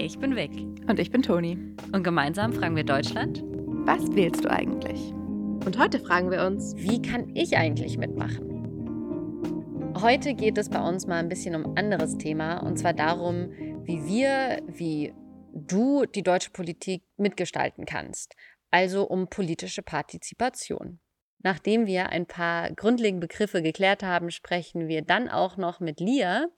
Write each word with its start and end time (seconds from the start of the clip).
Hi, 0.00 0.06
ich 0.06 0.18
bin 0.18 0.34
Vic. 0.34 0.50
Und 0.88 0.98
ich 0.98 1.10
bin 1.10 1.20
Toni. 1.20 1.58
Und 1.92 2.02
gemeinsam 2.02 2.54
fragen 2.54 2.74
wir 2.74 2.84
Deutschland: 2.84 3.44
Was 3.84 4.10
wählst 4.14 4.46
du 4.46 4.50
eigentlich? 4.50 5.12
Und 5.12 5.78
heute 5.78 6.00
fragen 6.00 6.30
wir 6.30 6.46
uns: 6.46 6.74
Wie 6.74 7.02
kann 7.02 7.36
ich 7.36 7.58
eigentlich 7.58 7.98
mitmachen? 7.98 9.92
Heute 10.00 10.32
geht 10.32 10.56
es 10.56 10.70
bei 10.70 10.80
uns 10.80 11.06
mal 11.06 11.18
ein 11.18 11.28
bisschen 11.28 11.54
um 11.54 11.66
ein 11.66 11.76
anderes 11.76 12.16
Thema 12.16 12.60
und 12.60 12.78
zwar 12.78 12.94
darum, 12.94 13.50
wie 13.84 14.06
wir, 14.06 14.62
wie 14.68 15.12
du 15.52 16.06
die 16.06 16.22
deutsche 16.22 16.50
Politik 16.50 17.02
mitgestalten 17.18 17.84
kannst. 17.84 18.36
Also 18.70 19.04
um 19.04 19.28
politische 19.28 19.82
Partizipation. 19.82 20.98
Nachdem 21.42 21.86
wir 21.86 22.10
ein 22.10 22.26
paar 22.26 22.70
grundlegende 22.72 23.26
Begriffe 23.26 23.62
geklärt 23.62 24.02
haben, 24.02 24.30
sprechen 24.30 24.88
wir 24.88 25.02
dann 25.02 25.28
auch 25.28 25.56
noch 25.56 25.80
mit 25.80 25.98
Lia, 25.98 26.48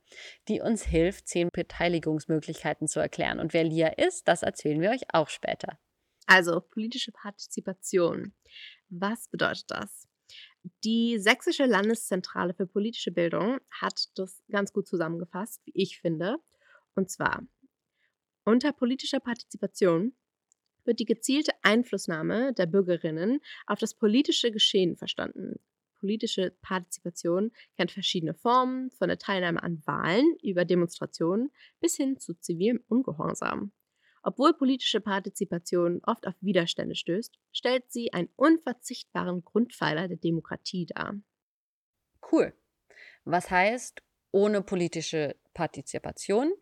die 0.48 0.60
uns 0.60 0.82
hilft, 0.84 1.28
zehn 1.28 1.48
Beteiligungsmöglichkeiten 1.52 2.88
zu 2.88 2.98
erklären. 2.98 3.38
Und 3.38 3.52
wer 3.52 3.62
Lia 3.62 3.88
ist, 3.88 4.26
das 4.26 4.42
erzählen 4.42 4.80
wir 4.80 4.90
euch 4.90 5.02
auch 5.12 5.28
später. 5.28 5.78
Also 6.26 6.60
politische 6.60 7.12
Partizipation. 7.12 8.34
Was 8.88 9.28
bedeutet 9.28 9.66
das? 9.68 10.08
Die 10.84 11.18
Sächsische 11.18 11.66
Landeszentrale 11.66 12.54
für 12.54 12.66
politische 12.66 13.12
Bildung 13.12 13.58
hat 13.70 14.08
das 14.16 14.42
ganz 14.50 14.72
gut 14.72 14.86
zusammengefasst, 14.86 15.60
wie 15.64 15.72
ich 15.74 16.00
finde. 16.00 16.36
Und 16.94 17.10
zwar, 17.10 17.42
unter 18.44 18.72
politischer 18.72 19.20
Partizipation 19.20 20.14
wird 20.84 21.00
die 21.00 21.04
gezielte 21.04 21.52
Einflussnahme 21.62 22.52
der 22.52 22.66
Bürgerinnen 22.66 23.40
auf 23.66 23.78
das 23.78 23.94
politische 23.94 24.50
Geschehen 24.50 24.96
verstanden. 24.96 25.60
Politische 25.98 26.52
Partizipation 26.62 27.52
kennt 27.76 27.92
verschiedene 27.92 28.34
Formen, 28.34 28.90
von 28.90 29.08
der 29.08 29.18
Teilnahme 29.18 29.62
an 29.62 29.82
Wahlen 29.86 30.36
über 30.42 30.64
Demonstrationen 30.64 31.52
bis 31.80 31.96
hin 31.96 32.18
zu 32.18 32.34
zivilem 32.34 32.82
Ungehorsam. 32.88 33.70
Obwohl 34.24 34.54
politische 34.54 35.00
Partizipation 35.00 36.00
oft 36.04 36.26
auf 36.26 36.34
Widerstände 36.40 36.96
stößt, 36.96 37.38
stellt 37.52 37.90
sie 37.92 38.12
einen 38.12 38.28
unverzichtbaren 38.36 39.44
Grundpfeiler 39.44 40.08
der 40.08 40.16
Demokratie 40.16 40.86
dar. 40.86 41.14
Cool. 42.30 42.52
Was 43.24 43.50
heißt, 43.50 44.02
ohne 44.32 44.62
politische 44.62 45.36
Partizipation 45.54 46.52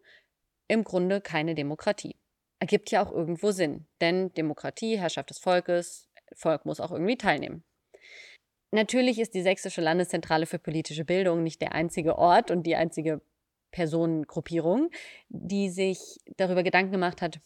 im 0.69 0.85
Grunde 0.85 1.21
keine 1.21 1.55
Demokratie 1.55 2.20
ergibt 2.61 2.91
ja 2.91 3.05
auch 3.05 3.11
irgendwo 3.11 3.51
Sinn. 3.51 3.87
Denn 4.01 4.33
Demokratie, 4.35 4.99
Herrschaft 4.99 5.31
des 5.31 5.39
Volkes, 5.39 6.09
Volk 6.35 6.65
muss 6.65 6.81
auch 6.81 6.93
irgendwie 6.93 7.17
teilnehmen. 7.17 7.65
Natürlich 8.73 9.19
ist 9.19 9.35
die 9.35 9.43
Sächsische 9.43 9.81
Landeszentrale 9.81 10.47
für 10.47 10.61
politische 10.61 11.05
Bildung 11.05 11.43
nicht 11.43 11.61
der 11.61 11.73
einzige 11.73 12.17
Ort 12.17 12.53
und 12.53 12.63
die 12.65 12.77
einzige 12.77 13.21
Personengruppierung, 13.73 14.91
die 15.29 15.71
sich 15.71 16.19
darüber 16.37 16.63
Gedanken 16.63 16.93
gemacht 16.93 17.21
hat, 17.21 17.41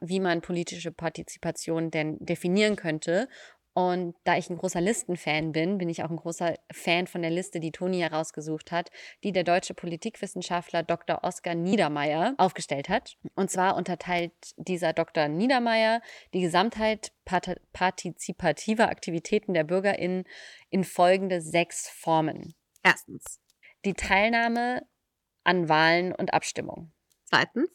wie 0.00 0.20
man 0.20 0.42
politische 0.42 0.92
Partizipation 0.92 1.90
denn 1.90 2.18
definieren 2.18 2.76
könnte 2.76 3.28
und 3.78 4.16
da 4.24 4.36
ich 4.36 4.50
ein 4.50 4.58
großer 4.58 4.80
Listenfan 4.80 5.52
bin, 5.52 5.78
bin 5.78 5.88
ich 5.88 6.02
auch 6.02 6.10
ein 6.10 6.16
großer 6.16 6.58
Fan 6.72 7.06
von 7.06 7.22
der 7.22 7.30
Liste, 7.30 7.60
die 7.60 7.70
Toni 7.70 8.00
herausgesucht 8.00 8.72
hat, 8.72 8.90
die 9.22 9.30
der 9.30 9.44
deutsche 9.44 9.72
Politikwissenschaftler 9.72 10.82
Dr. 10.82 11.22
Oskar 11.22 11.54
Niedermeyer 11.54 12.34
aufgestellt 12.38 12.88
hat. 12.88 13.16
Und 13.36 13.52
zwar 13.52 13.76
unterteilt 13.76 14.32
dieser 14.56 14.92
Dr. 14.94 15.28
Niedermeyer 15.28 16.02
die 16.34 16.40
Gesamtheit 16.40 17.12
partizipativer 17.72 18.88
Aktivitäten 18.88 19.54
der 19.54 19.62
BürgerInnen 19.62 20.24
in 20.70 20.82
folgende 20.82 21.40
sechs 21.40 21.88
Formen. 21.88 22.56
Erstens. 22.82 23.40
Die 23.84 23.94
Teilnahme 23.94 24.88
an 25.44 25.68
Wahlen 25.68 26.12
und 26.12 26.34
Abstimmungen. 26.34 26.92
Zweitens. 27.26 27.70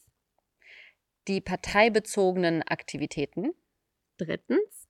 Die 1.30 1.40
parteibezogenen 1.40 2.62
Aktivitäten. 2.62 3.54
Drittens 4.18 4.83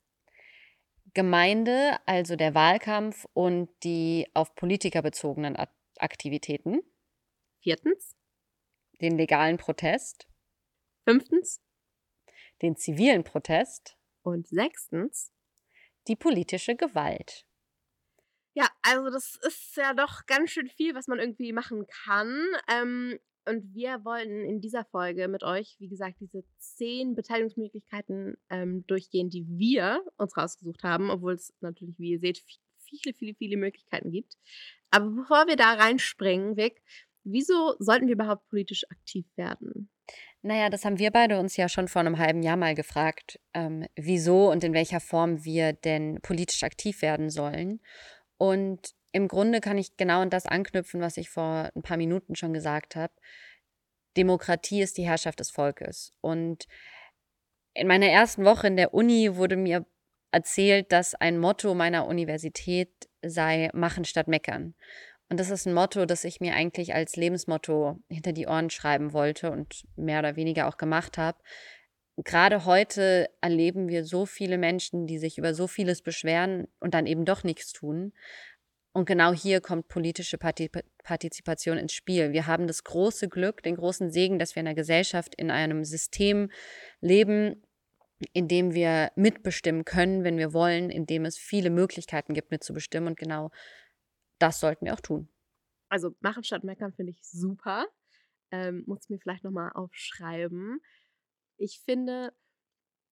Gemeinde, 1.14 1.98
also 2.06 2.36
der 2.36 2.54
Wahlkampf 2.54 3.26
und 3.32 3.70
die 3.84 4.28
auf 4.34 4.54
Politiker 4.54 5.00
bezogenen 5.00 5.56
Aktivitäten. 5.98 6.80
Viertens. 7.60 8.16
Den 9.00 9.16
legalen 9.16 9.56
Protest. 9.56 10.28
Fünftens. 11.04 11.62
Den 12.62 12.76
zivilen 12.76 13.24
Protest. 13.24 13.96
Und 14.22 14.48
sechstens. 14.48 15.32
Die 16.08 16.16
politische 16.16 16.76
Gewalt. 16.76 17.46
Ja, 18.54 18.68
also 18.82 19.10
das 19.10 19.36
ist 19.42 19.76
ja 19.76 19.94
doch 19.94 20.26
ganz 20.26 20.50
schön 20.50 20.68
viel, 20.68 20.94
was 20.94 21.08
man 21.08 21.18
irgendwie 21.18 21.52
machen 21.52 21.86
kann. 21.86 22.44
Ähm, 22.68 23.18
und 23.46 23.74
wir 23.74 24.04
wollen 24.04 24.44
in 24.44 24.60
dieser 24.60 24.84
Folge 24.84 25.28
mit 25.28 25.42
euch, 25.42 25.76
wie 25.78 25.88
gesagt, 25.88 26.16
diese 26.20 26.44
zehn 26.58 27.14
Beteiligungsmöglichkeiten 27.14 28.36
ähm, 28.50 28.86
durchgehen, 28.86 29.30
die 29.30 29.46
wir 29.46 30.04
uns 30.16 30.36
rausgesucht 30.36 30.82
haben, 30.82 31.10
obwohl 31.10 31.34
es 31.34 31.52
natürlich, 31.60 31.98
wie 31.98 32.12
ihr 32.12 32.20
seht, 32.20 32.42
viele, 32.78 33.14
viele, 33.14 33.34
viele 33.34 33.56
Möglichkeiten 33.56 34.10
gibt. 34.10 34.34
Aber 34.90 35.10
bevor 35.10 35.46
wir 35.46 35.56
da 35.56 35.74
reinspringen, 35.74 36.56
Vic, 36.56 36.82
wieso 37.24 37.74
sollten 37.78 38.06
wir 38.06 38.14
überhaupt 38.14 38.48
politisch 38.48 38.84
aktiv 38.90 39.26
werden? 39.36 39.90
Naja, 40.42 40.68
das 40.68 40.84
haben 40.84 40.98
wir 40.98 41.10
beide 41.10 41.38
uns 41.38 41.56
ja 41.56 41.68
schon 41.68 41.88
vor 41.88 42.00
einem 42.00 42.18
halben 42.18 42.42
Jahr 42.42 42.56
mal 42.56 42.74
gefragt, 42.74 43.40
ähm, 43.54 43.86
wieso 43.96 44.50
und 44.50 44.62
in 44.62 44.74
welcher 44.74 45.00
Form 45.00 45.44
wir 45.44 45.72
denn 45.72 46.20
politisch 46.20 46.62
aktiv 46.62 47.00
werden 47.00 47.30
sollen. 47.30 47.80
Und 48.36 48.94
im 49.14 49.28
Grunde 49.28 49.60
kann 49.60 49.78
ich 49.78 49.96
genau 49.96 50.22
an 50.22 50.30
das 50.30 50.44
anknüpfen, 50.44 51.00
was 51.00 51.16
ich 51.16 51.30
vor 51.30 51.70
ein 51.76 51.82
paar 51.82 51.96
Minuten 51.96 52.34
schon 52.34 52.52
gesagt 52.52 52.96
habe. 52.96 53.12
Demokratie 54.16 54.82
ist 54.82 54.98
die 54.98 55.06
Herrschaft 55.06 55.38
des 55.38 55.52
Volkes. 55.52 56.12
Und 56.20 56.66
in 57.74 57.86
meiner 57.86 58.08
ersten 58.08 58.44
Woche 58.44 58.66
in 58.66 58.76
der 58.76 58.92
Uni 58.92 59.36
wurde 59.36 59.56
mir 59.56 59.86
erzählt, 60.32 60.90
dass 60.90 61.14
ein 61.14 61.38
Motto 61.38 61.74
meiner 61.76 62.08
Universität 62.08 62.90
sei 63.22 63.70
Machen 63.72 64.04
statt 64.04 64.26
Meckern. 64.26 64.74
Und 65.30 65.38
das 65.38 65.48
ist 65.48 65.64
ein 65.66 65.74
Motto, 65.74 66.06
das 66.06 66.24
ich 66.24 66.40
mir 66.40 66.54
eigentlich 66.54 66.92
als 66.92 67.14
Lebensmotto 67.14 68.00
hinter 68.08 68.32
die 68.32 68.48
Ohren 68.48 68.68
schreiben 68.68 69.12
wollte 69.12 69.52
und 69.52 69.84
mehr 69.94 70.18
oder 70.18 70.34
weniger 70.34 70.66
auch 70.66 70.76
gemacht 70.76 71.18
habe. 71.18 71.38
Gerade 72.16 72.64
heute 72.64 73.30
erleben 73.40 73.88
wir 73.88 74.04
so 74.04 74.26
viele 74.26 74.58
Menschen, 74.58 75.06
die 75.06 75.18
sich 75.18 75.38
über 75.38 75.54
so 75.54 75.68
vieles 75.68 76.02
beschweren 76.02 76.66
und 76.80 76.94
dann 76.94 77.06
eben 77.06 77.24
doch 77.24 77.44
nichts 77.44 77.72
tun. 77.72 78.12
Und 78.96 79.06
genau 79.06 79.32
hier 79.32 79.60
kommt 79.60 79.88
politische 79.88 80.38
Partizipation 80.38 81.78
ins 81.78 81.92
Spiel. 81.92 82.32
Wir 82.32 82.46
haben 82.46 82.68
das 82.68 82.84
große 82.84 83.28
Glück, 83.28 83.60
den 83.64 83.74
großen 83.74 84.12
Segen, 84.12 84.38
dass 84.38 84.54
wir 84.54 84.60
in 84.60 84.68
einer 84.68 84.76
Gesellschaft, 84.76 85.34
in 85.34 85.50
einem 85.50 85.84
System 85.84 86.48
leben, 87.00 87.60
in 88.32 88.46
dem 88.46 88.72
wir 88.72 89.10
mitbestimmen 89.16 89.84
können, 89.84 90.22
wenn 90.22 90.38
wir 90.38 90.52
wollen, 90.52 90.90
in 90.90 91.06
dem 91.06 91.24
es 91.24 91.36
viele 91.36 91.70
Möglichkeiten 91.70 92.34
gibt, 92.34 92.52
mitzubestimmen. 92.52 93.08
Und 93.08 93.18
genau 93.18 93.50
das 94.38 94.60
sollten 94.60 94.86
wir 94.86 94.94
auch 94.94 95.00
tun. 95.00 95.28
Also 95.88 96.14
machen 96.20 96.44
statt 96.44 96.62
meckern 96.62 96.92
finde 96.92 97.10
ich 97.10 97.24
super. 97.24 97.86
Ähm, 98.52 98.84
muss 98.86 99.02
ich 99.02 99.10
mir 99.10 99.18
vielleicht 99.18 99.42
nochmal 99.42 99.72
aufschreiben. 99.74 100.80
Ich 101.56 101.80
finde 101.84 102.32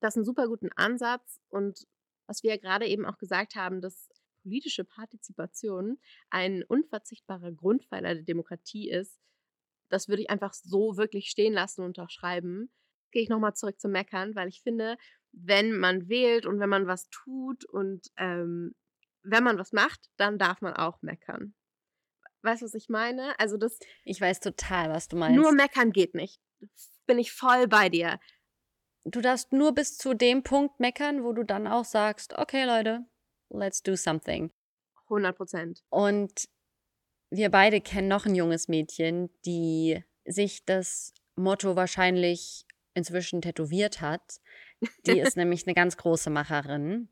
das 0.00 0.14
einen 0.14 0.24
super 0.24 0.46
guten 0.46 0.70
Ansatz 0.76 1.40
und 1.48 1.88
was 2.28 2.44
wir 2.44 2.50
ja 2.50 2.56
gerade 2.56 2.86
eben 2.86 3.04
auch 3.04 3.18
gesagt 3.18 3.56
haben, 3.56 3.80
dass 3.80 4.08
politische 4.42 4.84
Partizipation 4.84 5.98
ein 6.30 6.62
unverzichtbarer 6.62 7.52
Grundpfeiler 7.52 8.14
der 8.14 8.24
Demokratie 8.24 8.90
ist, 8.90 9.18
das 9.88 10.08
würde 10.08 10.22
ich 10.22 10.30
einfach 10.30 10.54
so 10.54 10.96
wirklich 10.96 11.28
stehen 11.28 11.52
lassen 11.52 11.82
und 11.82 11.88
unterschreiben. 11.88 12.72
Gehe 13.10 13.22
ich 13.22 13.28
nochmal 13.28 13.54
zurück 13.54 13.78
zum 13.78 13.92
Meckern, 13.92 14.34
weil 14.34 14.48
ich 14.48 14.62
finde, 14.62 14.96
wenn 15.32 15.76
man 15.76 16.08
wählt 16.08 16.46
und 16.46 16.60
wenn 16.60 16.70
man 16.70 16.86
was 16.86 17.08
tut 17.10 17.64
und 17.66 18.08
ähm, 18.16 18.74
wenn 19.22 19.44
man 19.44 19.58
was 19.58 19.72
macht, 19.72 20.10
dann 20.16 20.38
darf 20.38 20.60
man 20.62 20.74
auch 20.74 21.02
meckern. 21.02 21.54
Weißt 22.42 22.62
du, 22.62 22.66
was 22.66 22.74
ich 22.74 22.88
meine? 22.88 23.38
Also 23.38 23.56
das. 23.56 23.78
Ich 24.04 24.20
weiß 24.20 24.40
total, 24.40 24.90
was 24.90 25.08
du 25.08 25.16
meinst. 25.16 25.36
Nur 25.36 25.52
meckern 25.52 25.92
geht 25.92 26.14
nicht. 26.14 26.40
Bin 27.06 27.18
ich 27.18 27.32
voll 27.32 27.68
bei 27.68 27.88
dir. 27.88 28.18
Du 29.04 29.20
darfst 29.20 29.52
nur 29.52 29.74
bis 29.74 29.96
zu 29.96 30.14
dem 30.14 30.42
Punkt 30.42 30.80
meckern, 30.80 31.24
wo 31.24 31.32
du 31.32 31.44
dann 31.44 31.66
auch 31.66 31.84
sagst, 31.84 32.34
okay, 32.38 32.64
Leute, 32.64 33.04
let's 33.52 33.82
do 33.82 33.96
something. 33.96 34.50
100 35.08 35.36
Prozent. 35.36 35.82
Und 35.90 36.48
wir 37.30 37.50
beide 37.50 37.80
kennen 37.80 38.08
noch 38.08 38.26
ein 38.26 38.34
junges 38.34 38.68
Mädchen, 38.68 39.30
die 39.44 40.02
sich 40.24 40.64
das 40.64 41.12
Motto 41.36 41.76
wahrscheinlich 41.76 42.66
inzwischen 42.94 43.40
tätowiert 43.40 44.00
hat. 44.00 44.40
Die 45.06 45.18
ist 45.18 45.36
nämlich 45.36 45.66
eine 45.66 45.74
ganz 45.74 45.96
große 45.96 46.30
Macherin. 46.30 47.08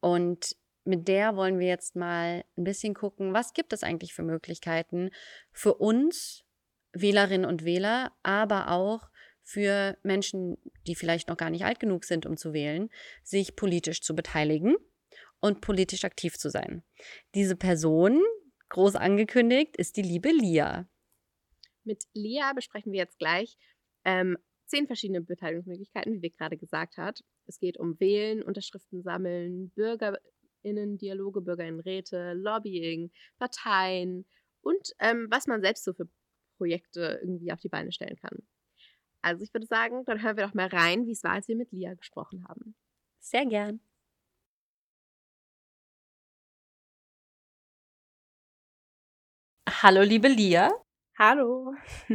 Und 0.00 0.56
mit 0.84 1.08
der 1.08 1.36
wollen 1.36 1.58
wir 1.58 1.68
jetzt 1.68 1.96
mal 1.96 2.44
ein 2.56 2.64
bisschen 2.64 2.94
gucken, 2.94 3.32
was 3.32 3.52
gibt 3.52 3.72
es 3.72 3.82
eigentlich 3.82 4.14
für 4.14 4.22
Möglichkeiten 4.22 5.10
für 5.52 5.74
uns, 5.74 6.44
Wählerinnen 6.92 7.48
und 7.48 7.64
Wähler, 7.64 8.12
aber 8.22 8.70
auch 8.70 9.08
für 9.42 9.96
Menschen, 10.02 10.56
die 10.86 10.94
vielleicht 10.94 11.28
noch 11.28 11.36
gar 11.36 11.50
nicht 11.50 11.64
alt 11.64 11.80
genug 11.80 12.04
sind, 12.04 12.26
um 12.26 12.36
zu 12.36 12.52
wählen, 12.52 12.90
sich 13.24 13.56
politisch 13.56 14.02
zu 14.02 14.14
beteiligen 14.14 14.76
und 15.42 15.60
politisch 15.60 16.04
aktiv 16.04 16.38
zu 16.38 16.48
sein. 16.48 16.82
Diese 17.34 17.56
Person, 17.56 18.22
groß 18.70 18.96
angekündigt, 18.96 19.76
ist 19.76 19.98
die 19.98 20.02
liebe 20.02 20.30
Lia. 20.30 20.88
Mit 21.84 22.04
Lia 22.14 22.52
besprechen 22.54 22.92
wir 22.92 23.00
jetzt 23.00 23.18
gleich 23.18 23.58
ähm, 24.04 24.38
zehn 24.66 24.86
verschiedene 24.86 25.20
Beteiligungsmöglichkeiten, 25.20 26.14
wie 26.14 26.22
wir 26.22 26.30
gerade 26.30 26.56
gesagt 26.56 26.96
hat. 26.96 27.20
Es 27.46 27.58
geht 27.58 27.78
um 27.78 27.98
Wählen, 28.00 28.42
Unterschriften 28.42 29.02
sammeln, 29.02 29.70
BürgerInnen-Dialoge, 29.74 31.42
BürgerInnenräte, 31.42 32.34
Lobbying, 32.34 33.10
Parteien 33.38 34.24
und 34.62 34.92
ähm, 35.00 35.26
was 35.28 35.46
man 35.46 35.60
selbst 35.60 35.84
so 35.84 35.92
für 35.92 36.08
Projekte 36.56 37.18
irgendwie 37.20 37.52
auf 37.52 37.60
die 37.60 37.68
Beine 37.68 37.90
stellen 37.90 38.16
kann. 38.16 38.38
Also 39.22 39.42
ich 39.42 39.52
würde 39.52 39.66
sagen, 39.66 40.04
dann 40.04 40.22
hören 40.22 40.36
wir 40.36 40.46
doch 40.46 40.54
mal 40.54 40.68
rein, 40.68 41.06
wie 41.06 41.12
es 41.12 41.24
war, 41.24 41.32
als 41.32 41.48
wir 41.48 41.56
mit 41.56 41.72
Lia 41.72 41.94
gesprochen 41.94 42.46
haben. 42.48 42.76
Sehr 43.18 43.46
gern. 43.46 43.80
Hallo, 49.82 50.02
liebe 50.02 50.28
Lia. 50.28 50.70
Hallo. 51.18 51.74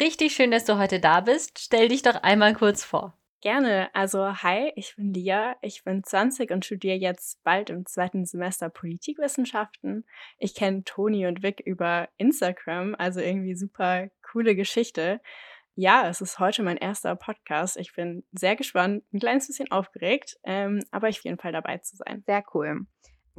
Richtig 0.00 0.32
schön, 0.32 0.50
dass 0.50 0.64
du 0.64 0.78
heute 0.78 0.98
da 0.98 1.20
bist. 1.20 1.58
Stell 1.58 1.88
dich 1.88 2.00
doch 2.00 2.14
einmal 2.22 2.54
kurz 2.54 2.84
vor. 2.84 3.18
Gerne. 3.42 3.94
Also, 3.94 4.42
hi, 4.42 4.72
ich 4.76 4.96
bin 4.96 5.12
Lia. 5.12 5.56
Ich 5.60 5.84
bin 5.84 6.02
20 6.02 6.50
und 6.50 6.64
studiere 6.64 6.96
jetzt 6.96 7.44
bald 7.44 7.68
im 7.68 7.84
zweiten 7.84 8.24
Semester 8.24 8.70
Politikwissenschaften. 8.70 10.06
Ich 10.38 10.54
kenne 10.54 10.82
Toni 10.84 11.26
und 11.26 11.42
Vic 11.42 11.60
über 11.60 12.08
Instagram, 12.16 12.94
also 12.94 13.20
irgendwie 13.20 13.56
super 13.56 14.08
coole 14.32 14.56
Geschichte. 14.56 15.20
Ja, 15.74 16.08
es 16.08 16.22
ist 16.22 16.38
heute 16.38 16.62
mein 16.62 16.78
erster 16.78 17.14
Podcast. 17.14 17.76
Ich 17.76 17.92
bin 17.92 18.24
sehr 18.32 18.56
gespannt, 18.56 19.04
ein 19.12 19.20
kleines 19.20 19.48
bisschen 19.48 19.70
aufgeregt, 19.70 20.38
ähm, 20.44 20.82
aber 20.92 21.10
ich 21.10 21.18
auf 21.18 21.24
jeden 21.24 21.38
Fall 21.38 21.52
dabei 21.52 21.76
zu 21.76 21.96
sein. 21.96 22.22
Sehr 22.24 22.42
cool. 22.54 22.86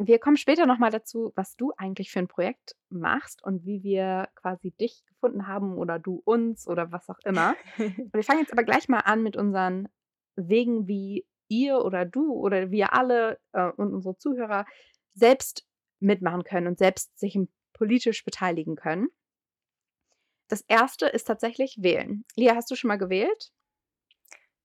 Wir 0.08 0.18
kommen 0.20 0.38
später 0.38 0.66
nochmal 0.66 0.90
dazu, 0.90 1.32
was 1.36 1.56
du 1.56 1.74
eigentlich 1.78 2.12
für 2.12 2.20
ein 2.20 2.28
Projekt 2.28 2.76
machst 2.90 3.44
und 3.44 3.66
wie 3.66 3.84
wir 3.84 4.30
quasi 4.36 4.72
dich 4.72 5.06
gefunden 5.06 5.46
haben 5.46 5.78
oder 5.78 6.00
du 6.00 6.22
uns 6.26 6.68
oder 6.68 6.92
was 6.92 7.08
auch 7.10 7.20
immer. 7.24 7.56
wir 7.78 8.24
fangen 8.24 8.40
jetzt 8.40 8.52
aber 8.52 8.64
gleich 8.64 8.90
mal 8.90 9.00
an 9.00 9.22
mit 9.22 9.38
unseren 9.38 9.90
Wegen, 10.36 10.88
wie 10.88 11.28
ihr 11.50 11.84
oder 11.86 12.06
du 12.06 12.34
oder 12.34 12.72
wir 12.72 12.94
alle 12.94 13.40
äh, 13.52 13.70
und 13.72 13.94
unsere 13.94 14.18
Zuhörer 14.18 14.66
selbst 15.14 15.68
mitmachen 16.00 16.44
können 16.44 16.68
und 16.68 16.80
selbst 16.80 17.20
sich 17.20 17.38
politisch 17.74 18.26
beteiligen 18.26 18.76
können. 18.76 19.10
Das 20.48 20.62
erste 20.68 21.06
ist 21.06 21.26
tatsächlich 21.26 21.78
wählen. 21.82 22.26
Lia, 22.36 22.56
hast 22.56 22.72
du 22.72 22.76
schon 22.76 22.88
mal 22.88 22.98
gewählt? 22.98 23.52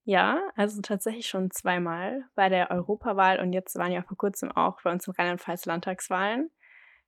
Ja, 0.06 0.40
also 0.54 0.80
tatsächlich 0.82 1.26
schon 1.26 1.50
zweimal 1.50 2.22
bei 2.36 2.48
der 2.48 2.70
Europawahl 2.70 3.40
und 3.40 3.52
jetzt 3.52 3.74
waren 3.74 3.90
ja 3.90 4.02
vor 4.02 4.16
kurzem 4.16 4.52
auch 4.52 4.80
bei 4.82 4.92
uns 4.92 5.08
in 5.08 5.12
Rheinland-Pfalz 5.12 5.66
Landtagswahlen. 5.66 6.48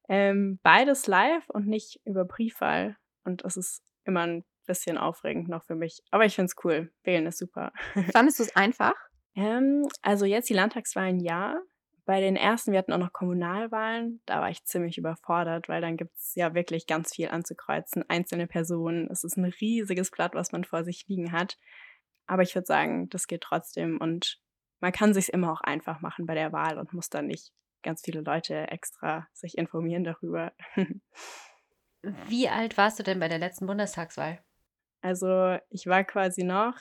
Ähm, 0.08 0.58
beides 0.64 1.06
live 1.06 1.48
und 1.48 1.68
nicht 1.68 2.00
über 2.04 2.24
Briefwahl. 2.24 2.96
Und 3.22 3.44
es 3.44 3.56
ist 3.56 3.84
immer 4.04 4.22
ein 4.22 4.44
bisschen 4.66 4.98
aufregend 4.98 5.48
noch 5.48 5.62
für 5.62 5.76
mich. 5.76 6.02
Aber 6.10 6.24
ich 6.24 6.34
finde 6.34 6.46
es 6.46 6.64
cool. 6.64 6.90
Wählen 7.04 7.26
ist 7.26 7.38
super. 7.38 7.72
Fandest 8.12 8.40
du 8.40 8.42
es 8.42 8.56
einfach? 8.56 8.94
ähm, 9.36 9.86
also 10.02 10.24
jetzt 10.24 10.50
die 10.50 10.54
Landtagswahlen 10.54 11.20
ja. 11.20 11.60
Bei 12.04 12.20
den 12.20 12.34
ersten, 12.34 12.72
wir 12.72 12.80
hatten 12.80 12.92
auch 12.94 12.98
noch 12.98 13.12
Kommunalwahlen, 13.12 14.22
da 14.24 14.40
war 14.40 14.50
ich 14.50 14.64
ziemlich 14.64 14.98
überfordert, 14.98 15.68
weil 15.68 15.82
dann 15.82 15.96
gibt 15.96 16.16
es 16.16 16.34
ja 16.34 16.54
wirklich 16.54 16.86
ganz 16.86 17.14
viel 17.14 17.28
anzukreuzen, 17.28 18.02
einzelne 18.08 18.48
Personen. 18.48 19.08
Es 19.08 19.22
ist 19.22 19.36
ein 19.36 19.44
riesiges 19.44 20.10
Blatt, 20.10 20.34
was 20.34 20.50
man 20.50 20.64
vor 20.64 20.82
sich 20.82 21.06
liegen 21.06 21.30
hat. 21.30 21.58
Aber 22.28 22.42
ich 22.42 22.54
würde 22.54 22.66
sagen, 22.66 23.08
das 23.08 23.26
geht 23.26 23.40
trotzdem 23.40 23.98
und 24.00 24.40
man 24.80 24.92
kann 24.92 25.12
sich 25.12 25.32
immer 25.32 25.52
auch 25.52 25.60
einfach 25.60 26.00
machen 26.00 26.26
bei 26.26 26.34
der 26.34 26.52
Wahl 26.52 26.78
und 26.78 26.92
muss 26.92 27.10
dann 27.10 27.26
nicht 27.26 27.52
ganz 27.82 28.02
viele 28.04 28.20
Leute 28.20 28.68
extra 28.68 29.26
sich 29.32 29.58
informieren 29.58 30.04
darüber. 30.04 30.52
Wie 32.28 32.48
alt 32.48 32.76
warst 32.76 32.98
du 32.98 33.02
denn 33.02 33.18
bei 33.18 33.28
der 33.28 33.38
letzten 33.38 33.66
Bundestagswahl? 33.66 34.38
Also 35.00 35.58
ich 35.70 35.86
war 35.86 36.04
quasi 36.04 36.44
noch 36.44 36.74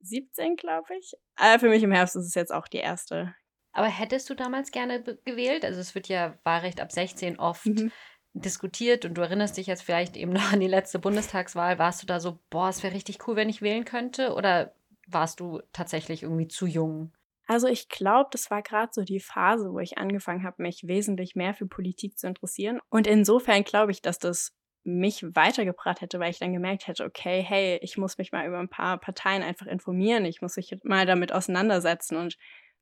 17, 0.00 0.56
glaube 0.56 0.94
ich. 0.98 1.12
Aber 1.36 1.58
für 1.58 1.68
mich 1.68 1.82
im 1.82 1.92
Herbst 1.92 2.16
ist 2.16 2.26
es 2.26 2.34
jetzt 2.34 2.52
auch 2.52 2.68
die 2.68 2.78
erste. 2.78 3.34
Aber 3.72 3.86
hättest 3.86 4.28
du 4.30 4.34
damals 4.34 4.70
gerne 4.70 5.02
gewählt? 5.24 5.64
Also 5.64 5.80
es 5.80 5.94
wird 5.94 6.08
ja 6.08 6.36
Wahlrecht 6.44 6.80
ab 6.80 6.90
16 6.90 7.38
oft 7.38 7.66
mhm. 7.66 7.92
diskutiert 8.32 9.04
und 9.04 9.14
du 9.14 9.22
erinnerst 9.22 9.56
dich 9.56 9.66
jetzt 9.66 9.82
vielleicht 9.82 10.16
eben 10.16 10.32
noch 10.32 10.52
an 10.52 10.60
die 10.60 10.66
letzte 10.66 10.98
Bundestagswahl. 10.98 11.78
Warst 11.78 12.02
du 12.02 12.06
da 12.06 12.20
so, 12.20 12.38
boah, 12.50 12.68
es 12.68 12.82
wäre 12.82 12.94
richtig 12.94 13.26
cool, 13.26 13.36
wenn 13.36 13.48
ich 13.48 13.62
wählen 13.62 13.84
könnte? 13.84 14.34
Oder 14.34 14.74
warst 15.12 15.40
du 15.40 15.60
tatsächlich 15.72 16.22
irgendwie 16.22 16.48
zu 16.48 16.66
jung? 16.66 17.12
Also 17.46 17.66
ich 17.66 17.88
glaube, 17.88 18.28
das 18.32 18.50
war 18.50 18.62
gerade 18.62 18.92
so 18.92 19.02
die 19.02 19.18
Phase, 19.18 19.72
wo 19.72 19.80
ich 19.80 19.98
angefangen 19.98 20.44
habe, 20.44 20.62
mich 20.62 20.86
wesentlich 20.86 21.34
mehr 21.34 21.52
für 21.52 21.66
Politik 21.66 22.16
zu 22.16 22.28
interessieren. 22.28 22.78
Und 22.90 23.06
insofern 23.06 23.64
glaube 23.64 23.90
ich, 23.90 24.02
dass 24.02 24.18
das 24.18 24.54
mich 24.84 25.24
weitergebracht 25.34 26.00
hätte, 26.00 26.20
weil 26.20 26.30
ich 26.30 26.38
dann 26.38 26.52
gemerkt 26.52 26.86
hätte, 26.86 27.04
okay, 27.04 27.42
hey, 27.42 27.78
ich 27.82 27.98
muss 27.98 28.18
mich 28.18 28.32
mal 28.32 28.46
über 28.46 28.58
ein 28.58 28.68
paar 28.68 28.98
Parteien 28.98 29.42
einfach 29.42 29.66
informieren, 29.66 30.24
ich 30.24 30.40
muss 30.40 30.56
mich 30.56 30.74
mal 30.84 31.06
damit 31.06 31.32
auseinandersetzen 31.32 32.16
und 32.16 32.36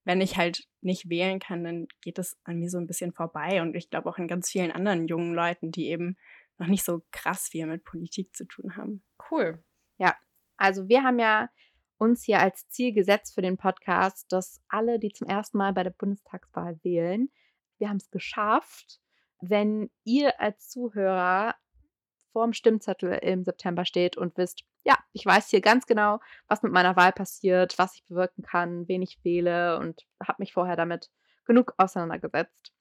wenn 0.04 0.20
ich 0.20 0.36
halt 0.36 0.64
nicht 0.80 1.10
wählen 1.10 1.38
kann, 1.38 1.64
dann 1.64 1.86
geht 2.02 2.18
es 2.18 2.38
an 2.44 2.58
mir 2.58 2.70
so 2.70 2.78
ein 2.78 2.86
bisschen 2.86 3.12
vorbei 3.12 3.60
und 3.62 3.74
ich 3.74 3.90
glaube 3.90 4.08
auch 4.08 4.18
an 4.18 4.28
ganz 4.28 4.48
vielen 4.48 4.70
anderen 4.70 5.08
jungen 5.08 5.34
Leuten, 5.34 5.70
die 5.70 5.88
eben 5.88 6.16
noch 6.58 6.68
nicht 6.68 6.84
so 6.84 7.02
krass 7.10 7.48
viel 7.50 7.66
mit 7.66 7.84
Politik 7.84 8.34
zu 8.34 8.46
tun 8.46 8.76
haben. 8.76 9.02
Cool. 9.30 9.62
Ja, 9.98 10.16
also 10.56 10.88
wir 10.88 11.02
haben 11.02 11.18
ja 11.18 11.48
uns 11.98 12.24
hier 12.24 12.40
als 12.40 12.68
Ziel 12.68 12.92
gesetzt 12.92 13.34
für 13.34 13.42
den 13.42 13.56
Podcast, 13.56 14.32
dass 14.32 14.60
alle, 14.68 14.98
die 14.98 15.12
zum 15.12 15.28
ersten 15.28 15.58
Mal 15.58 15.72
bei 15.72 15.82
der 15.82 15.90
Bundestagswahl 15.90 16.78
wählen, 16.82 17.30
wir 17.78 17.88
haben 17.88 17.96
es 17.98 18.10
geschafft. 18.10 19.00
Wenn 19.40 19.90
ihr 20.04 20.40
als 20.40 20.68
Zuhörer 20.68 21.54
vorm 22.32 22.52
Stimmzettel 22.52 23.12
im 23.22 23.44
September 23.44 23.84
steht 23.84 24.16
und 24.16 24.36
wisst, 24.36 24.64
ja, 24.84 24.96
ich 25.12 25.24
weiß 25.24 25.48
hier 25.48 25.60
ganz 25.60 25.86
genau, 25.86 26.20
was 26.46 26.62
mit 26.62 26.72
meiner 26.72 26.96
Wahl 26.96 27.12
passiert, 27.12 27.78
was 27.78 27.94
ich 27.94 28.04
bewirken 28.06 28.42
kann, 28.42 28.88
wen 28.88 29.02
ich 29.02 29.18
wähle 29.22 29.78
und 29.78 30.06
habe 30.22 30.36
mich 30.40 30.52
vorher 30.52 30.76
damit 30.76 31.10
genug 31.44 31.74
auseinandergesetzt. 31.78 32.72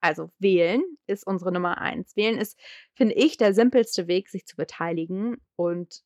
Also 0.00 0.30
wählen 0.38 0.82
ist 1.06 1.26
unsere 1.26 1.52
Nummer 1.52 1.78
eins. 1.78 2.16
Wählen 2.16 2.38
ist, 2.38 2.58
finde 2.94 3.14
ich, 3.14 3.36
der 3.36 3.54
simpelste 3.54 4.08
Weg, 4.08 4.28
sich 4.28 4.46
zu 4.46 4.56
beteiligen 4.56 5.40
und 5.54 6.02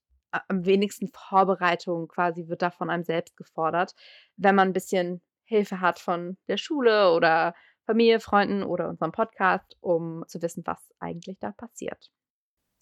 am 0.48 0.64
wenigsten 0.64 1.08
Vorbereitung 1.08 2.08
quasi 2.08 2.48
wird 2.48 2.62
da 2.62 2.70
von 2.70 2.90
einem 2.90 3.04
selbst 3.04 3.36
gefordert, 3.36 3.94
wenn 4.36 4.54
man 4.54 4.68
ein 4.68 4.72
bisschen 4.72 5.22
Hilfe 5.44 5.80
hat 5.80 5.98
von 5.98 6.36
der 6.48 6.56
Schule 6.56 7.12
oder 7.12 7.54
Familie, 7.84 8.18
Freunden 8.20 8.62
oder 8.62 8.88
unserem 8.88 9.12
Podcast, 9.12 9.76
um 9.80 10.24
zu 10.26 10.42
wissen, 10.42 10.62
was 10.66 10.92
eigentlich 10.98 11.38
da 11.38 11.52
passiert. 11.52 12.10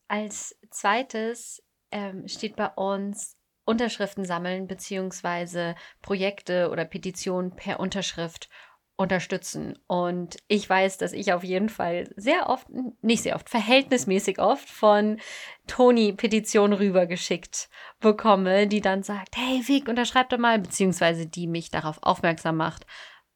Als 0.09 0.59
zweites 0.71 1.63
ähm, 1.91 2.27
steht 2.27 2.57
bei 2.57 2.69
uns 2.69 3.37
Unterschriften 3.67 4.25
sammeln 4.25 4.67
beziehungsweise 4.67 5.75
Projekte 6.03 6.71
oder 6.71 6.85
Petitionen 6.85 7.55
per 7.57 7.81
Unterschrift 7.81 8.49
unterstützen. 8.97 9.79
Und 9.87 10.37
ich 10.47 10.69
weiß, 10.69 10.99
dass 10.99 11.13
ich 11.13 11.33
auf 11.33 11.43
jeden 11.43 11.69
Fall 11.69 12.13
sehr 12.17 12.49
oft, 12.49 12.69
nicht 13.03 13.23
sehr 13.23 13.35
oft, 13.35 13.51
verhältnismäßig 13.51 14.39
oft 14.39 14.69
von 14.69 15.19
Toni 15.67 16.13
Petitionen 16.13 16.79
rübergeschickt 16.79 17.69
bekomme, 18.01 18.69
die 18.69 18.81
dann 18.81 19.03
sagt, 19.03 19.37
hey 19.37 19.63
Vic, 19.67 19.89
unterschreib 19.89 20.29
doch 20.29 20.39
mal, 20.39 20.59
beziehungsweise 20.59 21.27
die 21.27 21.47
mich 21.47 21.71
darauf 21.71 21.99
aufmerksam 22.03 22.57
macht, 22.57 22.87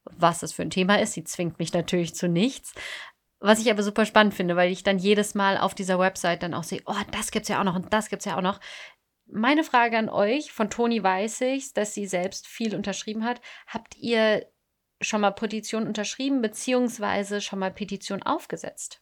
was 0.05 0.41
das 0.41 0.53
für 0.53 0.63
ein 0.63 0.71
Thema 0.71 1.01
ist. 1.01 1.15
Sie 1.15 1.25
zwingt 1.25 1.59
mich 1.59 1.73
natürlich 1.73 2.15
zu 2.15 2.29
nichts. 2.29 2.75
Was 3.41 3.61
ich 3.61 3.71
aber 3.71 3.83
super 3.83 4.05
spannend 4.05 4.35
finde, 4.35 4.57
weil 4.57 4.71
ich 4.71 4.83
dann 4.83 4.99
jedes 4.99 5.35
Mal 5.35 5.59
auf 5.59 5.75
dieser 5.75 5.99
Website 5.99 6.43
dann 6.43 6.55
auch 6.55 6.65
sehe, 6.65 6.83
oh, 6.87 6.95
das 7.13 7.31
gibt's 7.31 7.49
ja 7.49 7.61
auch 7.61 7.65
noch 7.65 7.77
und 7.77 7.93
das 7.93 8.09
gibt's 8.09 8.25
ja 8.25 8.37
auch 8.37 8.43
noch. 8.43 8.61
Meine 9.31 9.63
Frage 9.63 9.99
an 9.99 10.09
euch, 10.09 10.53
von 10.53 10.71
Toni 10.71 11.03
weiß 11.03 11.43
ich, 11.43 11.73
dass 11.75 11.95
sie 11.95 12.07
selbst 12.07 12.47
viel 12.47 12.75
unterschrieben 12.75 13.25
hat. 13.25 13.41
Habt 13.67 13.97
ihr 13.97 14.47
schon 15.01 15.21
mal 15.21 15.31
Petition 15.31 15.87
unterschrieben, 15.87 16.43
beziehungsweise 16.43 17.41
schon 17.41 17.59
mal 17.59 17.73
Petition 17.73 18.23
aufgesetzt? 18.23 19.01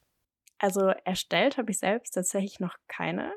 Also 0.58 0.88
erstellt 1.04 1.58
habe 1.58 1.70
ich 1.70 1.78
selbst 1.78 2.12
tatsächlich 2.12 2.60
noch 2.60 2.76
keine. 2.88 3.32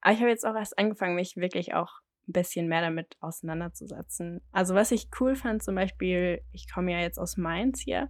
Aber 0.00 0.14
ich 0.14 0.20
habe 0.20 0.30
jetzt 0.30 0.46
auch 0.46 0.54
erst 0.54 0.78
angefangen, 0.78 1.14
mich 1.14 1.36
wirklich 1.36 1.74
auch 1.74 2.00
ein 2.28 2.32
bisschen 2.32 2.68
mehr 2.68 2.80
damit 2.80 3.16
auseinanderzusetzen. 3.20 4.40
Also 4.52 4.74
was 4.74 4.92
ich 4.92 5.08
cool 5.20 5.34
fand, 5.34 5.62
zum 5.62 5.74
Beispiel, 5.74 6.42
ich 6.52 6.72
komme 6.72 6.92
ja 6.92 7.00
jetzt 7.00 7.18
aus 7.18 7.36
Mainz 7.36 7.80
hier 7.80 8.08